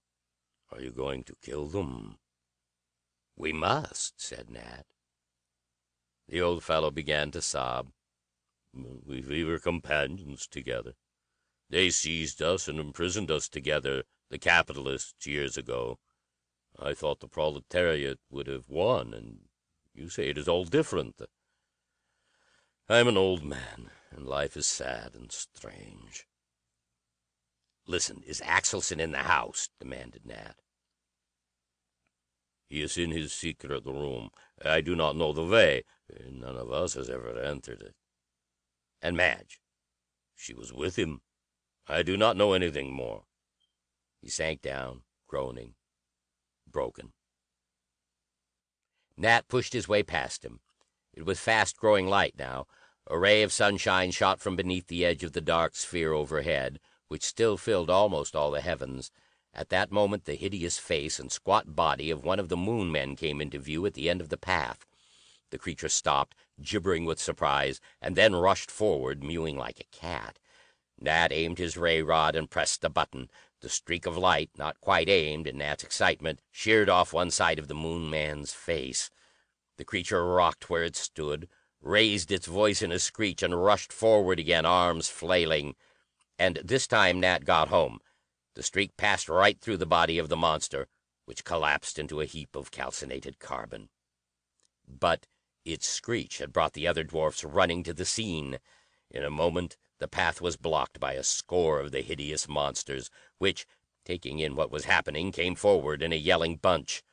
Are 0.72 0.82
you 0.82 0.92
going 0.92 1.24
to 1.24 1.38
kill 1.42 1.68
them?" 1.68 2.20
"We 3.38 3.54
must," 3.54 4.20
said 4.20 4.50
Nat. 4.50 4.93
The 6.28 6.42
old 6.42 6.64
fellow 6.64 6.90
began 6.90 7.32
to 7.32 7.42
sob. 7.42 7.92
"We, 8.74 9.22
we 9.22 9.44
were 9.44 9.60
companions 9.60 10.48
together. 10.48 10.96
They 11.70 11.90
seized 11.90 12.42
us 12.42 12.68
and 12.68 12.80
imprisoned 12.80 13.30
us 13.30 13.50
together, 13.50 14.06
the 14.30 14.40
capitalists, 14.40 15.28
years 15.28 15.58
ago. 15.58 16.00
I 16.80 16.94
thought 16.94 17.20
the 17.20 17.28
proletariat 17.28 18.20
would 18.30 18.48
have 18.48 18.70
won, 18.70 19.14
and 19.14 19.50
you 19.94 20.10
say 20.10 20.30
it 20.30 20.38
is 20.38 20.48
all 20.48 20.66
different. 20.66 21.22
I'm 22.90 23.08
an 23.08 23.18
old 23.18 23.44
man, 23.44 23.92
and 24.10 24.26
life 24.26 24.58
is 24.58 24.68
sad 24.68 25.16
and 25.16 25.32
strange. 25.32 26.26
"Listen, 27.86 28.24
is 28.24 28.42
Axelson 28.42 29.00
in 29.00 29.12
the 29.12 29.24
house?" 29.24 29.70
demanded 29.80 30.26
Nat. 30.26 30.62
"He 32.70 32.82
is 32.82 32.98
in 32.98 33.12
his 33.12 33.34
secret 33.34 33.86
room. 33.86 34.32
I 34.64 34.82
do 34.82 34.96
not 34.96 35.16
know 35.16 35.34
the 35.34 35.46
way. 35.46 35.84
None 36.30 36.58
of 36.58 36.72
us 36.72 36.94
has 36.94 37.10
ever 37.10 37.40
entered 37.42 37.82
it." 37.82 37.96
"And 39.02 39.18
Madge?" 39.18 39.60
"She 40.36 40.54
was 40.54 40.72
with 40.72 40.96
him. 40.96 41.24
I 41.88 42.04
do 42.04 42.18
not 42.18 42.38
know 42.38 42.54
anything 42.54 42.94
more." 42.94 43.26
He 44.22 44.30
sank 44.30 44.62
down, 44.62 45.06
groaning, 45.26 45.74
broken. 46.68 47.14
Nat 49.18 49.48
pushed 49.48 49.74
his 49.74 49.88
way 49.88 50.04
past 50.04 50.46
him. 50.46 50.62
It 51.14 51.24
was 51.24 51.40
fast 51.40 51.78
growing 51.78 52.08
light 52.08 52.38
now. 52.38 52.68
A 53.08 53.18
ray 53.18 53.42
of 53.42 53.52
sunshine 53.52 54.12
shot 54.12 54.40
from 54.40 54.56
beneath 54.56 54.86
the 54.86 55.04
edge 55.04 55.24
of 55.24 55.34
the 55.34 55.42
dark 55.42 55.76
sphere 55.76 56.14
overhead 56.14 56.80
which 57.08 57.24
still 57.24 57.58
filled 57.58 57.90
almost 57.90 58.36
all 58.36 58.52
the 58.52 58.62
heavens. 58.62 59.12
At 59.52 59.70
that 59.70 59.92
moment 59.92 60.26
the 60.26 60.36
hideous 60.36 60.78
face 60.78 61.20
and 61.20 61.32
squat 61.32 61.76
body 61.76 62.12
of 62.12 62.24
one 62.24 62.40
of 62.40 62.50
the 62.50 62.58
Moon 62.58 62.92
men 62.92 63.16
came 63.16 63.42
into 63.42 63.58
view 63.58 63.84
at 63.88 63.94
the 63.96 64.10
end 64.12 64.22
of 64.22 64.30
the 64.30 64.38
path. 64.38 64.86
The 65.54 65.60
creature 65.60 65.88
stopped, 65.88 66.34
gibbering 66.60 67.06
with 67.06 67.22
surprise, 67.22 67.80
and 68.02 68.16
then 68.16 68.36
rushed 68.36 68.72
forward, 68.72 69.24
mewing 69.24 69.56
like 69.56 69.80
a 69.80 69.96
cat. 69.96 70.40
Nat 71.00 71.32
aimed 71.32 71.60
his 71.60 71.78
ray 71.78 72.02
rod 72.02 72.36
and 72.36 72.50
pressed 72.50 72.82
the 72.82 72.90
button. 72.90 73.30
The 73.62 73.70
streak 73.70 74.08
of 74.08 74.18
light, 74.18 74.50
not 74.58 74.82
quite 74.82 75.10
aimed 75.10 75.46
in 75.46 75.60
Nat's 75.60 75.84
excitement, 75.84 76.42
sheared 76.50 76.90
off 76.90 77.14
one 77.14 77.30
side 77.30 77.60
of 77.60 77.68
the 77.68 77.76
Moon 77.76 78.10
man's 78.10 78.52
face. 78.52 79.12
The 79.78 79.86
creature 79.86 80.26
rocked 80.26 80.72
where 80.72 80.84
it 80.84 80.96
stood, 80.96 81.48
raised 81.80 82.32
its 82.32 82.48
voice 82.48 82.82
in 82.82 82.92
a 82.92 82.98
screech, 82.98 83.44
and 83.44 83.64
rushed 83.64 83.94
forward 83.94 84.40
again, 84.40 84.66
arms 84.66 85.08
flailing. 85.08 85.76
And 86.40 86.62
this 86.64 86.88
time 86.88 87.20
Nat 87.20 87.46
got 87.46 87.68
home. 87.68 88.00
The 88.56 88.64
streak 88.64 88.98
passed 88.98 89.30
right 89.30 89.62
through 89.62 89.78
the 89.78 89.86
body 89.86 90.18
of 90.18 90.30
the 90.30 90.36
monster, 90.36 90.88
which 91.26 91.46
collapsed 91.46 92.00
into 92.00 92.22
a 92.22 92.26
heap 92.26 92.56
of 92.56 92.72
calcinated 92.72 93.38
carbon. 93.38 93.90
But 94.88 95.28
its 95.66 95.88
screech 95.88 96.40
had 96.40 96.54
brought 96.54 96.74
the 96.74 96.88
other 96.88 97.04
dwarfs 97.04 97.44
running 97.44 97.84
to 97.84 97.94
the 97.94 98.06
scene. 98.06 98.60
In 99.10 99.24
a 99.24 99.30
moment 99.30 99.78
the 100.00 100.08
path 100.08 100.42
was 100.42 100.58
blocked 100.58 101.00
by 101.00 101.14
a 101.14 101.24
score 101.24 101.80
of 101.80 101.92
the 101.92 102.02
hideous 102.02 102.48
monsters, 102.48 103.10
which, 103.38 103.66
taking 104.04 104.40
in 104.40 104.56
what 104.56 104.72
was 104.72 104.86
happening, 104.86 105.32
came 105.32 105.56
forward 105.56 106.02
in 106.02 106.12
a 106.12 106.18
yelling 106.18 106.58
bunch. 106.58 107.04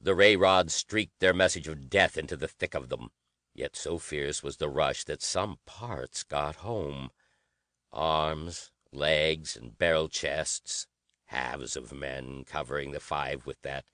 The 0.00 0.14
ray 0.14 0.36
rods 0.36 0.74
streaked 0.74 1.20
their 1.20 1.34
message 1.34 1.68
of 1.68 1.90
death 1.90 2.16
into 2.16 2.36
the 2.36 2.48
thick 2.48 2.74
of 2.74 2.88
them. 2.88 3.10
Yet 3.54 3.76
so 3.76 3.98
fierce 3.98 4.42
was 4.42 4.56
the 4.56 4.68
rush 4.68 5.04
that 5.04 5.22
some 5.22 5.58
parts 5.66 6.22
got 6.22 6.56
home 6.56 7.10
arms, 7.92 8.70
legs, 8.92 9.56
and 9.56 9.76
barrel 9.76 10.08
chests, 10.08 10.86
halves 11.26 11.76
of 11.76 11.92
men 11.92 12.44
covering 12.44 12.92
the 12.92 13.00
five 13.00 13.46
with 13.46 13.60
that 13.62 13.84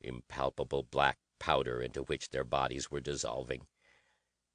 impalpable 0.00 0.82
black 0.84 1.18
powder 1.38 1.80
into 1.80 2.02
which 2.02 2.30
their 2.30 2.44
bodies 2.44 2.90
were 2.90 3.00
dissolving. 3.00 3.66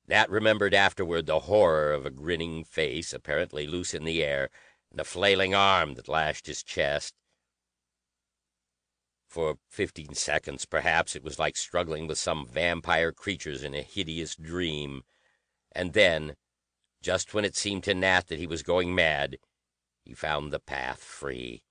Nat 0.08 0.30
remembered 0.30 0.74
afterward 0.74 1.26
the 1.26 1.42
horror 1.42 1.94
of 1.94 2.06
a 2.06 2.10
grinning 2.10 2.64
face, 2.64 3.14
apparently 3.14 3.68
loose 3.68 3.94
in 3.94 4.04
the 4.04 4.24
air, 4.24 4.50
and 4.90 5.00
a 5.00 5.04
flailing 5.04 5.56
arm 5.56 5.94
that 5.94 6.10
lashed 6.10 6.48
his 6.48 6.64
chest. 6.64 7.14
For 9.28 9.58
fifteen 9.70 10.14
seconds, 10.14 10.66
perhaps, 10.66 11.16
it 11.16 11.24
was 11.24 11.40
like 11.40 11.56
struggling 11.56 12.08
with 12.08 12.18
some 12.18 12.46
vampire 12.46 13.14
creatures 13.14 13.64
in 13.64 13.74
a 13.74 13.82
hideous 13.82 14.36
dream. 14.36 15.04
And 15.72 15.94
then, 15.94 16.36
just 17.02 17.34
when 17.34 17.46
it 17.46 17.56
seemed 17.56 17.84
to 17.86 17.94
Nat 17.94 18.28
that 18.28 18.40
he 18.40 18.48
was 18.48 18.64
going 18.64 18.94
mad, 18.94 19.38
he 20.04 20.14
found 20.14 20.52
the 20.52 20.60
path 20.60 21.02
free, 21.02 21.64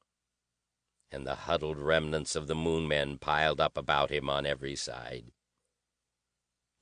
and 1.13 1.27
the 1.27 1.35
huddled 1.35 1.79
remnants 1.79 2.37
of 2.37 2.47
the 2.47 2.55
Moon 2.55 2.87
men 2.87 3.19
piled 3.19 3.61
up 3.61 3.77
about 3.77 4.11
him 4.11 4.31
on 4.31 4.47
every 4.47 4.77
side. 4.77 5.33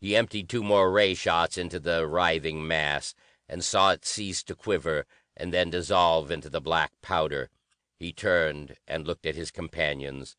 He 0.01 0.15
emptied 0.15 0.49
two 0.49 0.63
more 0.63 0.93
ray 0.93 1.15
shots 1.15 1.59
into 1.59 1.81
the 1.81 2.07
writhing 2.07 2.67
mass, 2.67 3.15
and 3.49 3.65
saw 3.65 3.93
it 3.93 4.05
cease 4.05 4.43
to 4.45 4.55
quiver 4.55 5.07
and 5.37 5.53
then 5.53 5.71
dissolve 5.71 6.31
into 6.31 6.51
the 6.51 6.61
black 6.61 6.93
powder. 7.01 7.51
He 7.99 8.13
turned 8.13 8.77
and 8.87 9.07
looked 9.07 9.27
at 9.27 9.35
his 9.35 9.51
companions. 9.51 10.37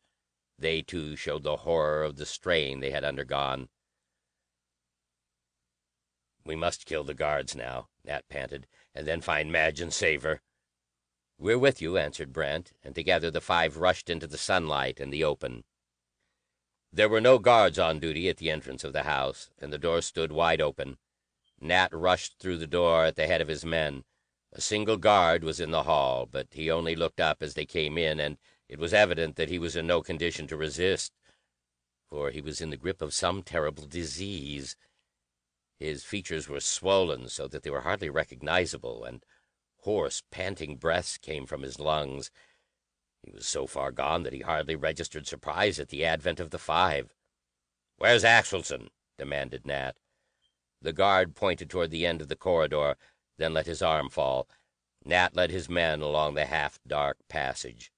They, 0.58 0.82
too, 0.82 1.16
showed 1.16 1.42
the 1.42 1.56
horror 1.58 2.02
of 2.02 2.16
the 2.16 2.26
strain 2.26 2.80
they 2.80 2.90
had 2.90 3.04
undergone. 3.04 3.68
"We 6.44 6.56
must 6.56 6.86
kill 6.86 7.04
the 7.04 7.14
guards 7.14 7.54
now," 7.54 7.88
Nat 8.04 8.28
panted, 8.28 8.66
"and 8.94 9.06
then 9.06 9.20
find 9.20 9.50
Madge 9.50 9.80
and 9.80 9.92
save 9.92 10.22
her." 10.22 10.42
"We're 11.42 11.58
with 11.58 11.80
you," 11.80 11.96
answered 11.96 12.34
Brent, 12.34 12.74
and 12.84 12.94
together 12.94 13.30
the 13.30 13.40
five 13.40 13.78
rushed 13.78 14.10
into 14.10 14.26
the 14.26 14.36
sunlight 14.36 15.00
and 15.00 15.10
the 15.10 15.24
open. 15.24 15.64
There 16.92 17.08
were 17.08 17.18
no 17.22 17.38
guards 17.38 17.78
on 17.78 17.98
duty 17.98 18.28
at 18.28 18.36
the 18.36 18.50
entrance 18.50 18.84
of 18.84 18.92
the 18.92 19.04
house, 19.04 19.48
and 19.56 19.72
the 19.72 19.78
door 19.78 20.02
stood 20.02 20.32
wide 20.32 20.60
open. 20.60 20.98
Nat 21.58 21.88
rushed 21.94 22.38
through 22.38 22.58
the 22.58 22.66
door 22.66 23.06
at 23.06 23.16
the 23.16 23.26
head 23.26 23.40
of 23.40 23.48
his 23.48 23.64
men. 23.64 24.04
A 24.52 24.60
single 24.60 24.98
guard 24.98 25.42
was 25.42 25.60
in 25.60 25.70
the 25.70 25.84
hall, 25.84 26.26
but 26.26 26.48
he 26.52 26.70
only 26.70 26.94
looked 26.94 27.20
up 27.20 27.42
as 27.42 27.54
they 27.54 27.64
came 27.64 27.96
in, 27.96 28.20
and 28.20 28.36
it 28.68 28.78
was 28.78 28.92
evident 28.92 29.36
that 29.36 29.48
he 29.48 29.58
was 29.58 29.76
in 29.76 29.86
no 29.86 30.02
condition 30.02 30.46
to 30.48 30.58
resist, 30.58 31.14
for 32.06 32.30
he 32.30 32.42
was 32.42 32.60
in 32.60 32.68
the 32.68 32.76
grip 32.76 33.00
of 33.00 33.14
some 33.14 33.42
terrible 33.42 33.86
disease. 33.86 34.76
His 35.78 36.04
features 36.04 36.48
were 36.50 36.60
swollen 36.60 37.30
so 37.30 37.48
that 37.48 37.62
they 37.62 37.70
were 37.70 37.80
hardly 37.80 38.10
recognizable, 38.10 39.04
and 39.04 39.24
hoarse, 39.82 40.22
panting 40.30 40.76
breaths 40.76 41.18
came 41.18 41.46
from 41.46 41.62
his 41.62 41.78
lungs. 41.78 42.30
He 43.22 43.30
was 43.30 43.46
so 43.46 43.66
far 43.66 43.92
gone 43.92 44.22
that 44.22 44.32
he 44.32 44.40
hardly 44.40 44.76
registered 44.76 45.26
surprise 45.26 45.78
at 45.78 45.88
the 45.88 46.04
advent 46.04 46.40
of 46.40 46.50
the 46.50 46.58
five. 46.58 47.14
"Where's 47.96 48.24
Axelson?" 48.24 48.88
demanded 49.18 49.66
Nat. 49.66 49.96
The 50.80 50.92
guard 50.92 51.36
pointed 51.36 51.68
toward 51.68 51.90
the 51.90 52.06
end 52.06 52.22
of 52.22 52.28
the 52.28 52.36
corridor, 52.36 52.96
then 53.36 53.52
let 53.52 53.66
his 53.66 53.82
arm 53.82 54.08
fall. 54.08 54.48
Nat 55.04 55.34
led 55.34 55.50
his 55.50 55.68
men 55.68 56.00
along 56.00 56.34
the 56.34 56.46
half 56.46 56.78
dark 56.86 57.18
passage. 57.28 57.92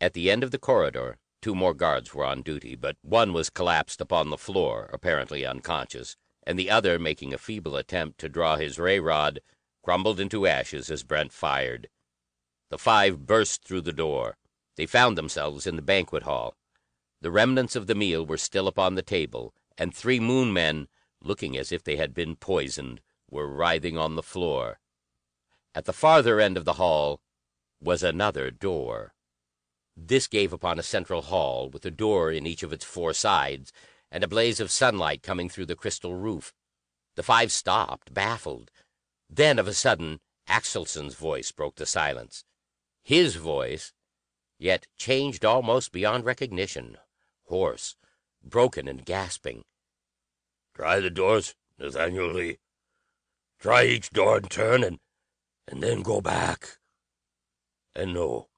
At 0.00 0.14
the 0.14 0.30
end 0.30 0.42
of 0.42 0.50
the 0.50 0.58
corridor, 0.58 1.18
two 1.42 1.54
more 1.54 1.74
guards 1.74 2.14
were 2.14 2.24
on 2.24 2.42
duty, 2.42 2.74
but 2.74 2.96
one 3.02 3.32
was 3.32 3.50
collapsed 3.50 4.00
upon 4.00 4.30
the 4.30 4.38
floor, 4.38 4.90
apparently 4.92 5.44
unconscious, 5.44 6.16
and 6.42 6.58
the 6.58 6.70
other, 6.70 6.98
making 6.98 7.32
a 7.32 7.38
feeble 7.38 7.76
attempt 7.76 8.18
to 8.20 8.28
draw 8.28 8.56
his 8.56 8.78
ray 8.78 8.98
rod, 8.98 9.40
crumbled 9.82 10.20
into 10.20 10.46
ashes 10.46 10.90
as 10.90 11.02
Brent 11.02 11.32
fired. 11.32 11.88
The 12.70 12.78
five 12.78 13.26
burst 13.26 13.64
through 13.64 13.82
the 13.82 13.92
door. 13.92 14.36
They 14.76 14.86
found 14.86 15.18
themselves 15.18 15.66
in 15.66 15.76
the 15.76 15.82
banquet 15.82 16.22
hall. 16.22 16.56
The 17.20 17.30
remnants 17.30 17.76
of 17.76 17.86
the 17.86 17.94
meal 17.94 18.24
were 18.24 18.38
still 18.38 18.66
upon 18.68 18.94
the 18.94 19.02
table, 19.02 19.54
and 19.76 19.94
three 19.94 20.20
Moon 20.20 20.52
men, 20.52 20.88
looking 21.22 21.56
as 21.56 21.72
if 21.72 21.84
they 21.84 21.96
had 21.96 22.14
been 22.14 22.36
poisoned, 22.36 23.00
were 23.30 23.48
writhing 23.48 23.98
on 23.98 24.14
the 24.14 24.22
floor. 24.22 24.78
At 25.74 25.84
the 25.84 25.92
farther 25.92 26.40
end 26.40 26.56
of 26.56 26.64
the 26.64 26.74
hall 26.74 27.20
was 27.80 28.02
another 28.02 28.50
door. 28.50 29.14
This 29.96 30.26
gave 30.26 30.52
upon 30.52 30.78
a 30.78 30.82
central 30.82 31.22
hall, 31.22 31.68
with 31.68 31.84
a 31.84 31.90
door 31.90 32.30
in 32.32 32.46
each 32.46 32.62
of 32.62 32.72
its 32.72 32.84
four 32.84 33.12
sides, 33.12 33.72
and 34.10 34.24
a 34.24 34.28
blaze 34.28 34.60
of 34.60 34.70
sunlight 34.70 35.22
coming 35.22 35.48
through 35.48 35.66
the 35.66 35.76
crystal 35.76 36.14
roof. 36.14 36.54
The 37.16 37.22
five 37.22 37.52
stopped, 37.52 38.14
baffled. 38.14 38.70
Then, 39.30 39.58
of 39.58 39.68
a 39.68 39.74
sudden, 39.74 40.20
Axelson's 40.48 41.14
voice 41.14 41.52
broke 41.52 41.76
the 41.76 41.86
silence 41.86 42.44
his 43.02 43.36
voice, 43.36 43.92
yet 44.58 44.86
changed 44.96 45.44
almost 45.44 45.92
beyond 45.92 46.24
recognition, 46.24 46.98
hoarse, 47.44 47.96
broken, 48.42 48.86
and 48.86 49.04
gasping. 49.04 49.64
"Try 50.74 51.00
the 51.00 51.10
doors, 51.10 51.54
Nathaniel 51.78 52.32
Lee. 52.32 52.58
Try 53.58 53.84
each 53.84 54.10
door 54.10 54.38
in 54.38 54.44
turn, 54.44 54.84
and 54.84 55.00
and 55.66 55.82
then 55.82 56.02
go 56.02 56.20
back. 56.20 56.78
And 57.94 58.14
know 58.14 58.48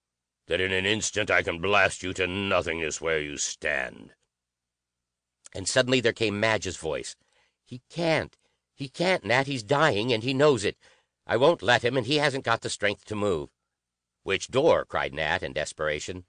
that 0.46 0.60
in 0.60 0.72
an 0.72 0.86
instant 0.86 1.30
I 1.30 1.42
can 1.42 1.60
blast 1.60 2.02
you 2.02 2.12
to 2.14 2.26
nothingness 2.26 3.00
where 3.00 3.20
you 3.20 3.38
stand." 3.38 4.14
And 5.54 5.68
suddenly 5.68 6.00
there 6.00 6.12
came 6.12 6.40
Madge's 6.40 6.76
voice. 6.76 7.16
"He 7.64 7.82
can't. 7.88 8.36
He 8.82 8.88
can't, 8.88 9.24
Nat. 9.24 9.46
He's 9.46 9.62
dying, 9.62 10.12
and 10.12 10.24
he 10.24 10.34
knows 10.34 10.64
it. 10.64 10.76
I 11.24 11.36
won't 11.36 11.62
let 11.62 11.84
him, 11.84 11.96
and 11.96 12.04
he 12.04 12.16
hasn't 12.16 12.44
got 12.44 12.62
the 12.62 12.68
strength 12.68 13.04
to 13.04 13.14
move. 13.14 13.50
"Which 14.24 14.48
door?" 14.48 14.84
cried 14.84 15.14
Nat 15.14 15.44
in 15.44 15.52
desperation. 15.52 16.24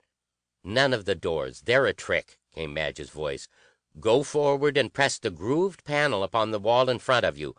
"None 0.63 0.93
of 0.93 1.05
the 1.05 1.15
doors. 1.15 1.61
They're 1.61 1.87
a 1.87 1.95
trick," 1.95 2.37
came 2.53 2.71
Madge's 2.71 3.09
voice. 3.09 3.47
"Go 3.99 4.21
forward 4.21 4.77
and 4.77 4.93
press 4.93 5.17
the 5.17 5.31
grooved 5.31 5.83
panel 5.83 6.21
upon 6.21 6.51
the 6.51 6.59
wall 6.59 6.89
in 6.89 6.99
front 6.99 7.25
of 7.25 7.39
you." 7.39 7.55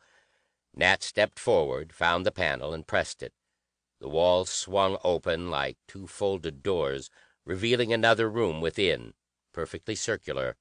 Nat 0.73 1.03
stepped 1.03 1.41
forward, 1.41 1.93
found 1.93 2.25
the 2.25 2.31
panel, 2.31 2.73
and 2.73 2.87
pressed 2.87 3.21
it. 3.21 3.35
The 3.99 4.09
wall 4.09 4.45
swung 4.45 4.99
open 5.03 5.51
like 5.51 5.77
two 5.89 6.07
folded 6.07 6.63
doors, 6.63 7.11
revealing 7.45 7.93
another 7.93 8.31
room 8.31 8.61
within, 8.61 9.15
perfectly 9.53 9.97
circular. 9.97 10.57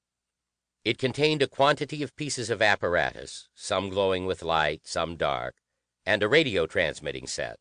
It 0.84 0.98
contained 0.98 1.40
a 1.40 1.48
quantity 1.48 2.02
of 2.02 2.14
pieces 2.14 2.50
of 2.50 2.60
apparatus, 2.60 3.48
some 3.54 3.88
glowing 3.88 4.26
with 4.26 4.42
light, 4.42 4.86
some 4.86 5.16
dark, 5.16 5.56
and 6.04 6.22
a 6.22 6.28
radio 6.28 6.66
transmitting 6.66 7.26
set. 7.26 7.58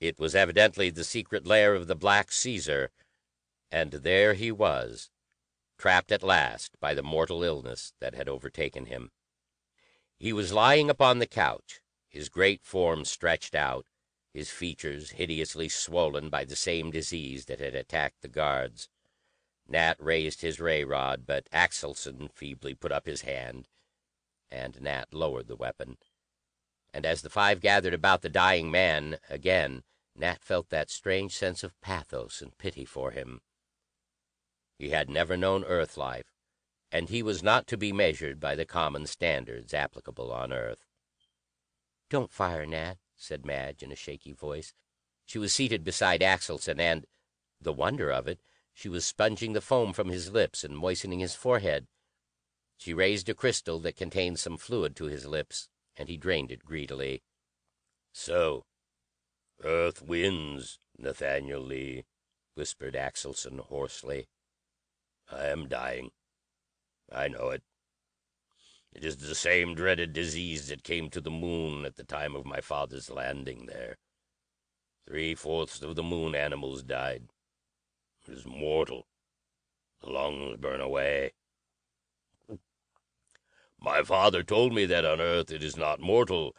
It 0.00 0.20
was 0.20 0.36
evidently 0.36 0.90
the 0.90 1.02
secret 1.02 1.44
lair 1.44 1.74
of 1.74 1.88
the 1.88 1.96
Black 1.96 2.30
Caesar, 2.30 2.92
and 3.72 3.90
there 3.90 4.34
he 4.34 4.52
was, 4.52 5.10
trapped 5.78 6.12
at 6.12 6.22
last 6.22 6.78
by 6.78 6.94
the 6.94 7.02
mortal 7.02 7.42
illness 7.42 7.92
that 7.98 8.14
had 8.14 8.28
overtaken 8.28 8.86
him. 8.86 9.10
He 10.16 10.32
was 10.32 10.52
lying 10.52 10.88
upon 10.88 11.18
the 11.18 11.26
couch, 11.26 11.80
his 12.08 12.28
great 12.28 12.62
form 12.62 13.04
stretched 13.04 13.56
out, 13.56 13.86
his 14.32 14.50
features 14.50 15.10
hideously 15.10 15.68
swollen 15.68 16.30
by 16.30 16.44
the 16.44 16.56
same 16.56 16.92
disease 16.92 17.46
that 17.46 17.58
had 17.58 17.74
attacked 17.74 18.22
the 18.22 18.28
guards. 18.28 18.88
Nat 19.68 19.96
raised 19.98 20.40
his 20.40 20.60
ray 20.60 20.84
rod, 20.84 21.26
but 21.26 21.48
Axelson 21.52 22.28
feebly 22.32 22.74
put 22.74 22.92
up 22.92 23.06
his 23.06 23.22
hand, 23.22 23.68
and 24.50 24.80
Nat 24.80 25.12
lowered 25.12 25.46
the 25.46 25.56
weapon 25.56 25.98
and 26.92 27.04
as 27.04 27.22
the 27.22 27.30
five 27.30 27.60
gathered 27.60 27.94
about 27.94 28.22
the 28.22 28.28
dying 28.28 28.70
man 28.70 29.18
again, 29.28 29.82
Nat 30.16 30.42
felt 30.42 30.70
that 30.70 30.90
strange 30.90 31.32
sense 31.32 31.62
of 31.62 31.80
pathos 31.80 32.40
and 32.42 32.56
pity 32.58 32.84
for 32.84 33.10
him. 33.10 33.40
He 34.78 34.90
had 34.90 35.10
never 35.10 35.36
known 35.36 35.64
Earth 35.64 35.96
life, 35.96 36.32
and 36.90 37.08
he 37.08 37.22
was 37.22 37.42
not 37.42 37.66
to 37.68 37.76
be 37.76 37.92
measured 37.92 38.40
by 38.40 38.54
the 38.54 38.64
common 38.64 39.06
standards 39.06 39.74
applicable 39.74 40.32
on 40.32 40.52
Earth. 40.52 40.86
"Don't 42.08 42.32
fire, 42.32 42.64
Nat," 42.66 42.98
said 43.14 43.44
Madge 43.44 43.82
in 43.82 43.92
a 43.92 43.96
shaky 43.96 44.32
voice. 44.32 44.72
She 45.26 45.38
was 45.38 45.52
seated 45.52 45.84
beside 45.84 46.20
Axelson, 46.22 46.80
and, 46.80 47.06
the 47.60 47.72
wonder 47.72 48.10
of 48.10 48.26
it, 48.26 48.40
she 48.78 48.88
was 48.88 49.04
sponging 49.04 49.54
the 49.54 49.60
foam 49.60 49.92
from 49.92 50.08
his 50.08 50.30
lips 50.30 50.62
and 50.62 50.78
moistening 50.78 51.18
his 51.18 51.34
forehead. 51.34 51.88
She 52.76 52.94
raised 52.94 53.28
a 53.28 53.34
crystal 53.34 53.80
that 53.80 53.96
contained 53.96 54.38
some 54.38 54.56
fluid 54.56 54.94
to 54.94 55.06
his 55.06 55.26
lips 55.26 55.68
and 55.96 56.08
he 56.08 56.16
drained 56.16 56.52
it 56.52 56.64
greedily. 56.64 57.24
"So 58.12 58.66
Earth 59.64 60.00
wins, 60.00 60.78
Nathaniel 60.96 61.60
Lee," 61.60 62.04
whispered 62.54 62.94
Axelson 62.94 63.58
hoarsely. 63.58 64.28
"I 65.26 65.46
am 65.46 65.66
dying. 65.66 66.12
I 67.10 67.26
know 67.26 67.50
it. 67.50 67.64
It 68.92 69.04
is 69.04 69.16
the 69.16 69.34
same 69.34 69.74
dreaded 69.74 70.12
disease 70.12 70.68
that 70.68 70.84
came 70.84 71.10
to 71.10 71.20
the 71.20 71.32
Moon 71.32 71.84
at 71.84 71.96
the 71.96 72.04
time 72.04 72.36
of 72.36 72.46
my 72.46 72.60
father's 72.60 73.10
landing 73.10 73.66
there. 73.66 73.98
Three 75.04 75.34
fourths 75.34 75.82
of 75.82 75.96
the 75.96 76.04
Moon 76.04 76.36
animals 76.36 76.84
died. 76.84 77.32
Is 78.30 78.44
mortal. 78.44 79.06
The 80.02 80.10
lungs 80.10 80.58
burn 80.58 80.82
away. 80.82 81.32
My 83.80 84.02
father 84.02 84.42
told 84.42 84.74
me 84.74 84.84
that 84.84 85.06
on 85.06 85.18
Earth 85.18 85.50
it 85.50 85.62
is 85.62 85.78
not 85.78 85.98
mortal. 85.98 86.54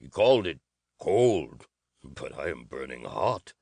He 0.00 0.08
called 0.08 0.46
it 0.46 0.60
cold, 0.98 1.66
but 2.02 2.34
I 2.34 2.48
am 2.48 2.64
burning 2.64 3.04
hot." 3.04 3.52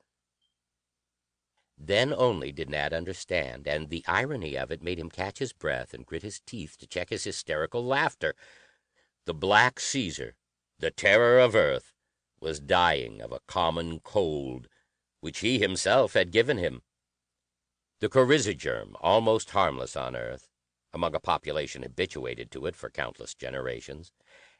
Then 1.77 2.13
only 2.13 2.53
did 2.53 2.69
Nat 2.69 2.93
understand, 2.93 3.67
and 3.67 3.89
the 3.89 4.05
irony 4.07 4.57
of 4.57 4.71
it 4.71 4.81
made 4.81 4.97
him 4.97 5.09
catch 5.09 5.39
his 5.39 5.51
breath 5.51 5.93
and 5.93 6.05
grit 6.05 6.23
his 6.23 6.39
teeth 6.39 6.77
to 6.77 6.87
check 6.87 7.09
his 7.09 7.25
hysterical 7.25 7.83
laughter. 7.83 8.33
The 9.25 9.33
Black 9.33 9.81
Caesar, 9.81 10.37
the 10.79 10.89
terror 10.89 11.39
of 11.39 11.53
Earth, 11.53 11.91
was 12.39 12.61
dying 12.61 13.21
of 13.21 13.33
a 13.33 13.41
common 13.41 13.99
cold, 13.99 14.69
which 15.19 15.39
he 15.39 15.59
himself 15.59 16.13
had 16.13 16.31
given 16.31 16.57
him. 16.57 16.81
The 17.99 18.09
coryza 18.09 18.57
germ, 18.57 18.97
almost 18.99 19.51
harmless 19.51 19.95
on 19.95 20.15
Earth, 20.15 20.49
among 20.91 21.15
a 21.15 21.19
population 21.19 21.81
habituated 21.81 22.51
to 22.51 22.65
it 22.65 22.75
for 22.75 22.89
countless 22.89 23.33
generations, 23.33 24.11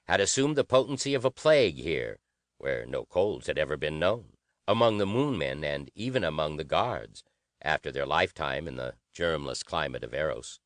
had 0.05 0.21
assumed 0.21 0.55
the 0.55 0.63
potency 0.63 1.13
of 1.13 1.25
a 1.25 1.31
plague 1.31 1.75
here, 1.75 2.19
where 2.57 2.85
no 2.85 3.05
colds 3.05 3.47
had 3.47 3.57
ever 3.57 3.75
been 3.75 3.99
known, 3.99 4.37
among 4.67 4.97
the 4.97 5.05
Moon 5.05 5.37
men, 5.37 5.63
and 5.63 5.91
even 5.95 6.23
among 6.23 6.55
the 6.57 6.63
guards, 6.63 7.23
after 7.61 7.91
their 7.91 8.05
lifetime 8.05 8.67
in 8.67 8.77
the 8.77 8.95
germless 9.13 9.63
climate 9.63 10.03
of 10.03 10.13
Eros. 10.13 10.59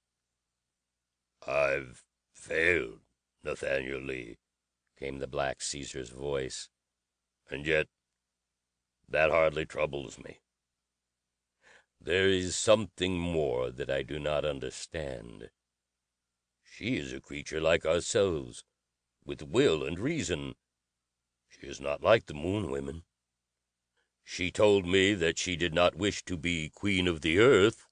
"I've 1.48 2.04
failed, 2.34 3.02
Nathaniel 3.44 4.02
Lee," 4.02 4.38
came 4.98 5.18
the 5.20 5.28
Black 5.28 5.62
Caesar's 5.62 6.10
voice. 6.10 6.70
"And 7.50 7.66
yet 7.66 7.88
that 9.08 9.32
hardly 9.32 9.66
troubles 9.66 10.20
me. 10.20 10.42
There 12.02 12.30
is 12.30 12.56
something 12.56 13.20
more 13.20 13.72
that 13.72 13.90
I 13.90 14.04
do 14.04 14.20
not 14.20 14.46
understand. 14.46 15.50
She 16.64 16.98
is 16.98 17.12
a 17.12 17.20
creature 17.20 17.60
like 17.60 17.86
ourselves, 17.86 18.64
with 19.26 19.42
will 19.42 19.84
and 19.84 20.00
reason. 20.00 20.56
She 21.50 21.68
is 21.68 21.82
not 21.82 22.02
like 22.02 22.28
the 22.28 22.34
Moon 22.34 22.72
women. 22.72 23.04
She 24.24 24.52
told 24.52 24.86
me 24.86 25.14
that 25.16 25.38
she 25.38 25.56
did 25.56 25.74
not 25.74 25.96
wish 25.96 26.24
to 26.26 26.38
be 26.38 26.70
Queen 26.70 27.08
of 27.08 27.22
the 27.22 27.40
Earth 27.40 27.88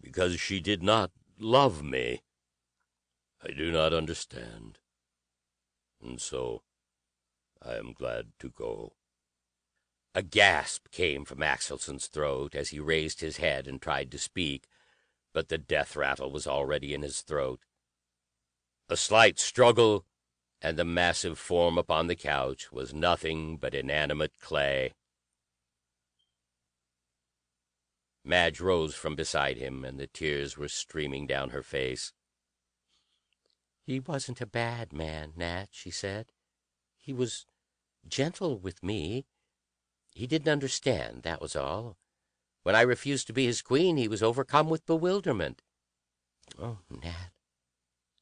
because 0.00 0.40
she 0.40 0.60
did 0.60 0.82
not 0.82 1.12
love 1.38 1.82
me. 1.82 2.22
I 3.42 3.52
do 3.52 3.70
not 3.70 3.92
understand. 3.92 4.78
And 6.02 6.20
so 6.20 6.62
I 7.62 7.74
am 7.74 7.92
glad 7.92 8.32
to 8.40 8.48
go. 8.48 8.94
A 10.16 10.22
gasp 10.22 10.90
came 10.92 11.26
from 11.26 11.42
Axelson's 11.42 12.06
throat 12.06 12.54
as 12.54 12.70
he 12.70 12.80
raised 12.80 13.20
his 13.20 13.36
head 13.36 13.68
and 13.68 13.82
tried 13.82 14.10
to 14.12 14.18
speak, 14.18 14.66
but 15.34 15.50
the 15.50 15.58
death 15.58 15.94
rattle 15.94 16.30
was 16.32 16.46
already 16.46 16.94
in 16.94 17.02
his 17.02 17.20
throat. 17.20 17.66
A 18.88 18.96
slight 18.96 19.38
struggle, 19.38 20.06
and 20.62 20.78
the 20.78 20.86
massive 20.86 21.38
form 21.38 21.76
upon 21.76 22.06
the 22.06 22.16
couch 22.16 22.72
was 22.72 22.94
nothing 22.94 23.58
but 23.58 23.74
inanimate 23.74 24.40
clay. 24.40 24.94
Madge 28.24 28.58
rose 28.58 28.94
from 28.94 29.16
beside 29.16 29.58
him, 29.58 29.84
and 29.84 30.00
the 30.00 30.06
tears 30.06 30.56
were 30.56 30.66
streaming 30.66 31.26
down 31.26 31.50
her 31.50 31.62
face. 31.62 32.14
"He 33.82 34.00
wasn't 34.00 34.40
a 34.40 34.46
bad 34.46 34.94
man, 34.94 35.34
Nat," 35.36 35.66
she 35.72 35.90
said. 35.90 36.32
"He 36.96 37.12
was 37.12 37.44
gentle 38.08 38.58
with 38.58 38.82
me. 38.82 39.26
He 40.16 40.26
didn't 40.26 40.48
understand, 40.48 41.24
that 41.24 41.42
was 41.42 41.54
all. 41.54 41.98
When 42.62 42.74
I 42.74 42.80
refused 42.80 43.26
to 43.26 43.34
be 43.34 43.44
his 43.44 43.60
queen, 43.60 43.98
he 43.98 44.08
was 44.08 44.22
overcome 44.22 44.70
with 44.70 44.86
bewilderment. 44.86 45.60
Oh, 46.58 46.78
Nat, 46.88 47.32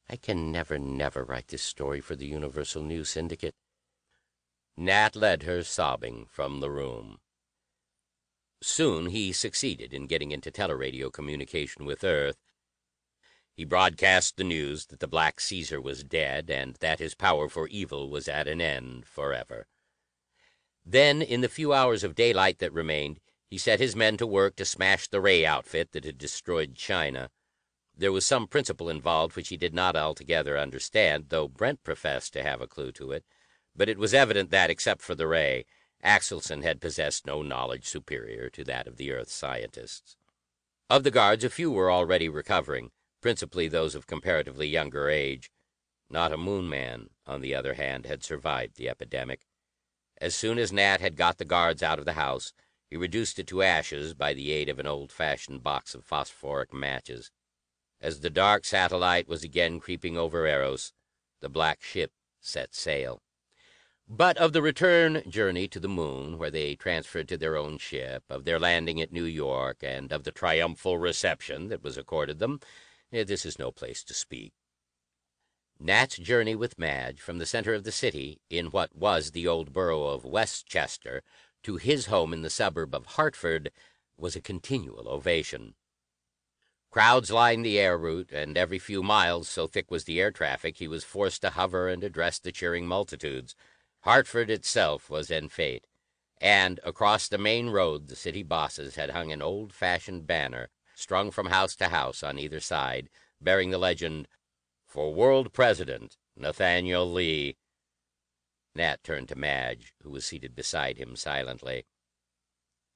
I 0.09 0.17
can 0.17 0.51
never, 0.51 0.77
never 0.77 1.23
write 1.23 1.47
this 1.47 1.63
story 1.63 2.01
for 2.01 2.17
the 2.17 2.27
Universal 2.27 2.83
News 2.83 3.07
Syndicate." 3.07 3.55
Nat 4.75 5.15
led 5.15 5.43
her, 5.43 5.63
sobbing, 5.63 6.25
from 6.25 6.59
the 6.59 6.69
room. 6.69 7.21
Soon 8.61 9.11
he 9.11 9.31
succeeded 9.31 9.93
in 9.93 10.07
getting 10.07 10.31
into 10.31 10.51
teleradio 10.51 11.09
communication 11.09 11.85
with 11.85 12.03
Earth. 12.03 12.51
He 13.53 13.63
broadcast 13.63 14.35
the 14.35 14.43
news 14.43 14.87
that 14.87 14.99
the 14.99 15.07
Black 15.07 15.39
Caesar 15.39 15.79
was 15.79 16.03
dead, 16.03 16.49
and 16.49 16.75
that 16.81 16.99
his 16.99 17.15
power 17.15 17.47
for 17.47 17.69
evil 17.69 18.09
was 18.09 18.27
at 18.27 18.49
an 18.49 18.59
end 18.59 19.05
forever. 19.05 19.67
Then, 20.85 21.21
in 21.21 21.41
the 21.41 21.49
few 21.49 21.73
hours 21.73 22.03
of 22.03 22.13
daylight 22.13 22.59
that 22.59 22.71
remained, 22.71 23.19
he 23.49 23.57
set 23.57 23.79
his 23.79 23.95
men 23.95 24.17
to 24.17 24.27
work 24.27 24.55
to 24.57 24.65
smash 24.65 25.07
the 25.07 25.19
ray 25.19 25.45
outfit 25.45 25.91
that 25.93 26.05
had 26.05 26.17
destroyed 26.17 26.75
China. 26.75 27.31
There 27.97 28.11
was 28.11 28.25
some 28.25 28.47
principle 28.47 28.89
involved 28.89 29.35
which 29.35 29.49
he 29.49 29.57
did 29.57 29.73
not 29.73 29.95
altogether 29.95 30.57
understand, 30.57 31.25
though 31.29 31.47
Brent 31.47 31.83
professed 31.83 32.33
to 32.33 32.43
have 32.43 32.61
a 32.61 32.67
clue 32.67 32.91
to 32.93 33.11
it. 33.11 33.25
But 33.75 33.89
it 33.89 33.97
was 33.97 34.13
evident 34.13 34.51
that, 34.51 34.69
except 34.69 35.01
for 35.01 35.15
the 35.15 35.27
ray, 35.27 35.65
Axelson 36.03 36.61
had 36.61 36.81
possessed 36.81 37.25
no 37.25 37.41
knowledge 37.41 37.85
superior 37.87 38.49
to 38.51 38.63
that 38.65 38.85
of 38.87 38.97
the 38.97 39.11
Earth 39.11 39.31
scientists. 39.31 40.17
Of 40.89 41.03
the 41.03 41.11
guards, 41.11 41.43
a 41.43 41.49
few 41.49 41.71
were 41.71 41.91
already 41.91 42.29
recovering, 42.29 42.91
principally 43.21 43.67
those 43.67 43.95
of 43.95 44.05
comparatively 44.05 44.67
younger 44.67 45.09
age. 45.09 45.49
Not 46.09 46.31
a 46.31 46.37
Moon 46.37 46.69
man, 46.69 47.09
on 47.25 47.41
the 47.41 47.55
other 47.55 47.73
hand, 47.73 48.05
had 48.05 48.23
survived 48.23 48.75
the 48.75 48.87
epidemic. 48.87 49.47
As 50.17 50.33
soon 50.33 50.57
as 50.57 50.71
Nat 50.71 51.01
had 51.01 51.17
got 51.17 51.37
the 51.37 51.45
guards 51.45 51.83
out 51.83 51.99
of 51.99 52.05
the 52.05 52.13
house, 52.13 52.53
he 52.89 52.95
reduced 52.95 53.37
it 53.39 53.47
to 53.47 53.63
ashes 53.63 54.13
by 54.13 54.33
the 54.33 54.51
aid 54.51 54.69
of 54.69 54.79
an 54.79 54.87
old 54.87 55.11
fashioned 55.11 55.61
box 55.63 55.93
of 55.93 56.05
phosphoric 56.05 56.73
matches. 56.73 57.31
As 57.99 58.21
the 58.21 58.29
dark 58.29 58.63
satellite 58.63 59.27
was 59.27 59.43
again 59.43 59.79
creeping 59.79 60.17
over 60.17 60.45
Eros, 60.47 60.93
the 61.41 61.49
black 61.49 61.81
ship 61.81 62.13
set 62.39 62.73
sail. 62.73 63.21
But 64.07 64.37
of 64.37 64.53
the 64.53 64.61
return 64.61 65.23
journey 65.29 65.67
to 65.67 65.79
the 65.79 65.89
moon, 65.89 66.37
where 66.37 66.51
they 66.51 66.75
transferred 66.75 67.27
to 67.29 67.37
their 67.37 67.57
own 67.57 67.79
ship, 67.79 68.23
of 68.29 68.45
their 68.45 68.59
landing 68.59 69.01
at 69.01 69.11
New 69.11 69.25
York, 69.25 69.77
and 69.81 70.11
of 70.11 70.23
the 70.23 70.31
triumphal 70.31 70.97
reception 70.97 71.69
that 71.69 71.81
was 71.83 71.97
accorded 71.97 72.39
them, 72.39 72.59
eh, 73.11 73.23
this 73.23 73.45
is 73.45 73.57
no 73.57 73.71
place 73.71 74.03
to 74.03 74.13
speak. 74.13 74.53
Nat's 75.79 76.17
journey 76.17 76.55
with 76.55 76.79
Madge 76.79 77.19
from 77.19 77.37
the 77.37 77.45
center 77.45 77.73
of 77.73 77.83
the 77.83 77.91
city, 77.91 78.39
in 78.49 78.67
what 78.67 78.95
was 78.95 79.31
the 79.31 79.45
old 79.45 79.73
borough 79.73 80.05
of 80.05 80.23
Westchester, 80.23 81.21
to 81.63 81.75
his 81.75 82.05
home 82.05 82.31
in 82.31 82.41
the 82.41 82.49
suburb 82.49 82.95
of 82.95 83.05
Hartford, 83.05 83.71
was 84.17 84.35
a 84.35 84.41
continual 84.41 85.09
ovation. 85.09 85.75
Crowds 86.91 87.29
lined 87.29 87.65
the 87.65 87.77
air 87.77 87.97
route, 87.97 88.31
and 88.31 88.57
every 88.57 88.79
few 88.79 89.03
miles, 89.03 89.49
so 89.49 89.67
thick 89.67 89.91
was 89.91 90.05
the 90.05 90.21
air 90.21 90.31
traffic, 90.31 90.77
he 90.77 90.87
was 90.87 91.03
forced 91.03 91.41
to 91.41 91.49
hover 91.49 91.89
and 91.89 92.05
address 92.05 92.39
the 92.39 92.53
cheering 92.53 92.87
multitudes. 92.87 93.53
Hartford 94.01 94.49
itself 94.49 95.09
was 95.09 95.29
en 95.29 95.49
fete, 95.49 95.87
and 96.39 96.79
across 96.85 97.27
the 97.27 97.37
main 97.37 97.69
road 97.69 98.07
the 98.07 98.15
city 98.15 98.43
bosses 98.43 98.95
had 98.95 99.09
hung 99.09 99.31
an 99.33 99.41
old 99.41 99.73
fashioned 99.73 100.25
banner, 100.25 100.69
strung 100.93 101.31
from 101.31 101.47
house 101.47 101.75
to 101.75 101.89
house 101.89 102.23
on 102.23 102.39
either 102.39 102.61
side, 102.61 103.09
bearing 103.41 103.71
the 103.71 103.77
legend 103.77 104.27
for 104.95 105.13
World 105.13 105.51
President, 105.51 106.15
Nathaniel 106.37 107.05
Lee. 107.05 107.57
Nat 108.73 109.03
turned 109.03 109.27
to 109.27 109.35
Madge, 109.35 109.93
who 110.01 110.09
was 110.09 110.25
seated 110.25 110.55
beside 110.55 110.97
him 110.97 111.17
silently. 111.17 111.85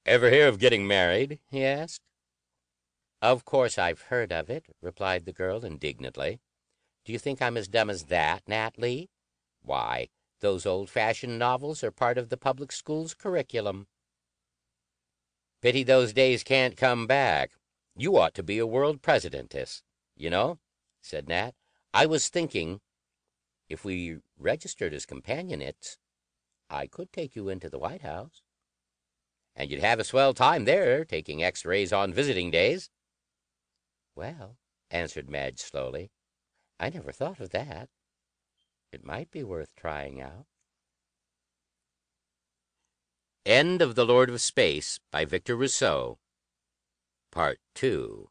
"Ever 0.06 0.30
hear 0.30 0.48
of 0.48 0.58
getting 0.58 0.86
married?" 0.86 1.40
he 1.50 1.62
asked. 1.62 2.00
"Of 3.20 3.44
course 3.44 3.76
I've 3.76 4.08
heard 4.08 4.32
of 4.32 4.48
it," 4.48 4.64
replied 4.80 5.26
the 5.26 5.34
girl 5.34 5.62
indignantly. 5.62 6.40
"Do 7.04 7.12
you 7.12 7.18
think 7.18 7.42
I'm 7.42 7.58
as 7.58 7.68
dumb 7.68 7.90
as 7.90 8.06
that, 8.06 8.48
Nat 8.48 8.78
Lee? 8.78 9.10
Why, 9.60 10.08
those 10.38 10.64
old 10.64 10.88
fashioned 10.88 11.38
novels 11.38 11.84
are 11.84 11.92
part 11.92 12.16
of 12.16 12.30
the 12.30 12.38
public 12.38 12.72
school's 12.72 13.12
curriculum." 13.12 13.88
"Pity 15.60 15.82
those 15.82 16.14
days 16.14 16.44
can't 16.44 16.78
come 16.78 17.06
back. 17.06 17.52
You 17.94 18.16
ought 18.16 18.32
to 18.36 18.42
be 18.42 18.56
a 18.56 18.66
world 18.66 19.02
presidentess, 19.02 19.82
you 20.16 20.30
know," 20.30 20.60
said 21.02 21.28
Nat. 21.28 21.54
I 21.92 22.06
was 22.06 22.28
thinking, 22.28 22.80
if 23.68 23.84
we 23.84 24.18
registered 24.38 24.94
as 24.94 25.06
companions, 25.06 25.98
I 26.68 26.86
could 26.86 27.12
take 27.12 27.34
you 27.34 27.48
into 27.48 27.68
the 27.68 27.78
White 27.78 28.02
House. 28.02 28.42
And 29.56 29.70
you'd 29.70 29.80
have 29.80 29.98
a 29.98 30.04
swell 30.04 30.32
time 30.32 30.64
there, 30.64 31.04
taking 31.04 31.42
X-rays 31.42 31.92
on 31.92 32.12
visiting 32.12 32.50
days. 32.50 32.90
Well, 34.14 34.56
answered 34.90 35.28
Madge 35.28 35.58
slowly, 35.58 36.10
I 36.78 36.88
never 36.90 37.12
thought 37.12 37.40
of 37.40 37.50
that. 37.50 37.88
It 38.92 39.04
might 39.04 39.30
be 39.30 39.42
worth 39.42 39.74
trying 39.76 40.20
out. 40.20 40.46
End 43.44 43.82
of 43.82 43.94
The 43.96 44.06
Lord 44.06 44.30
of 44.30 44.40
Space 44.40 45.00
by 45.10 45.24
Victor 45.24 45.56
Rousseau 45.56 46.18
Part 47.30 47.58
2 47.74 48.29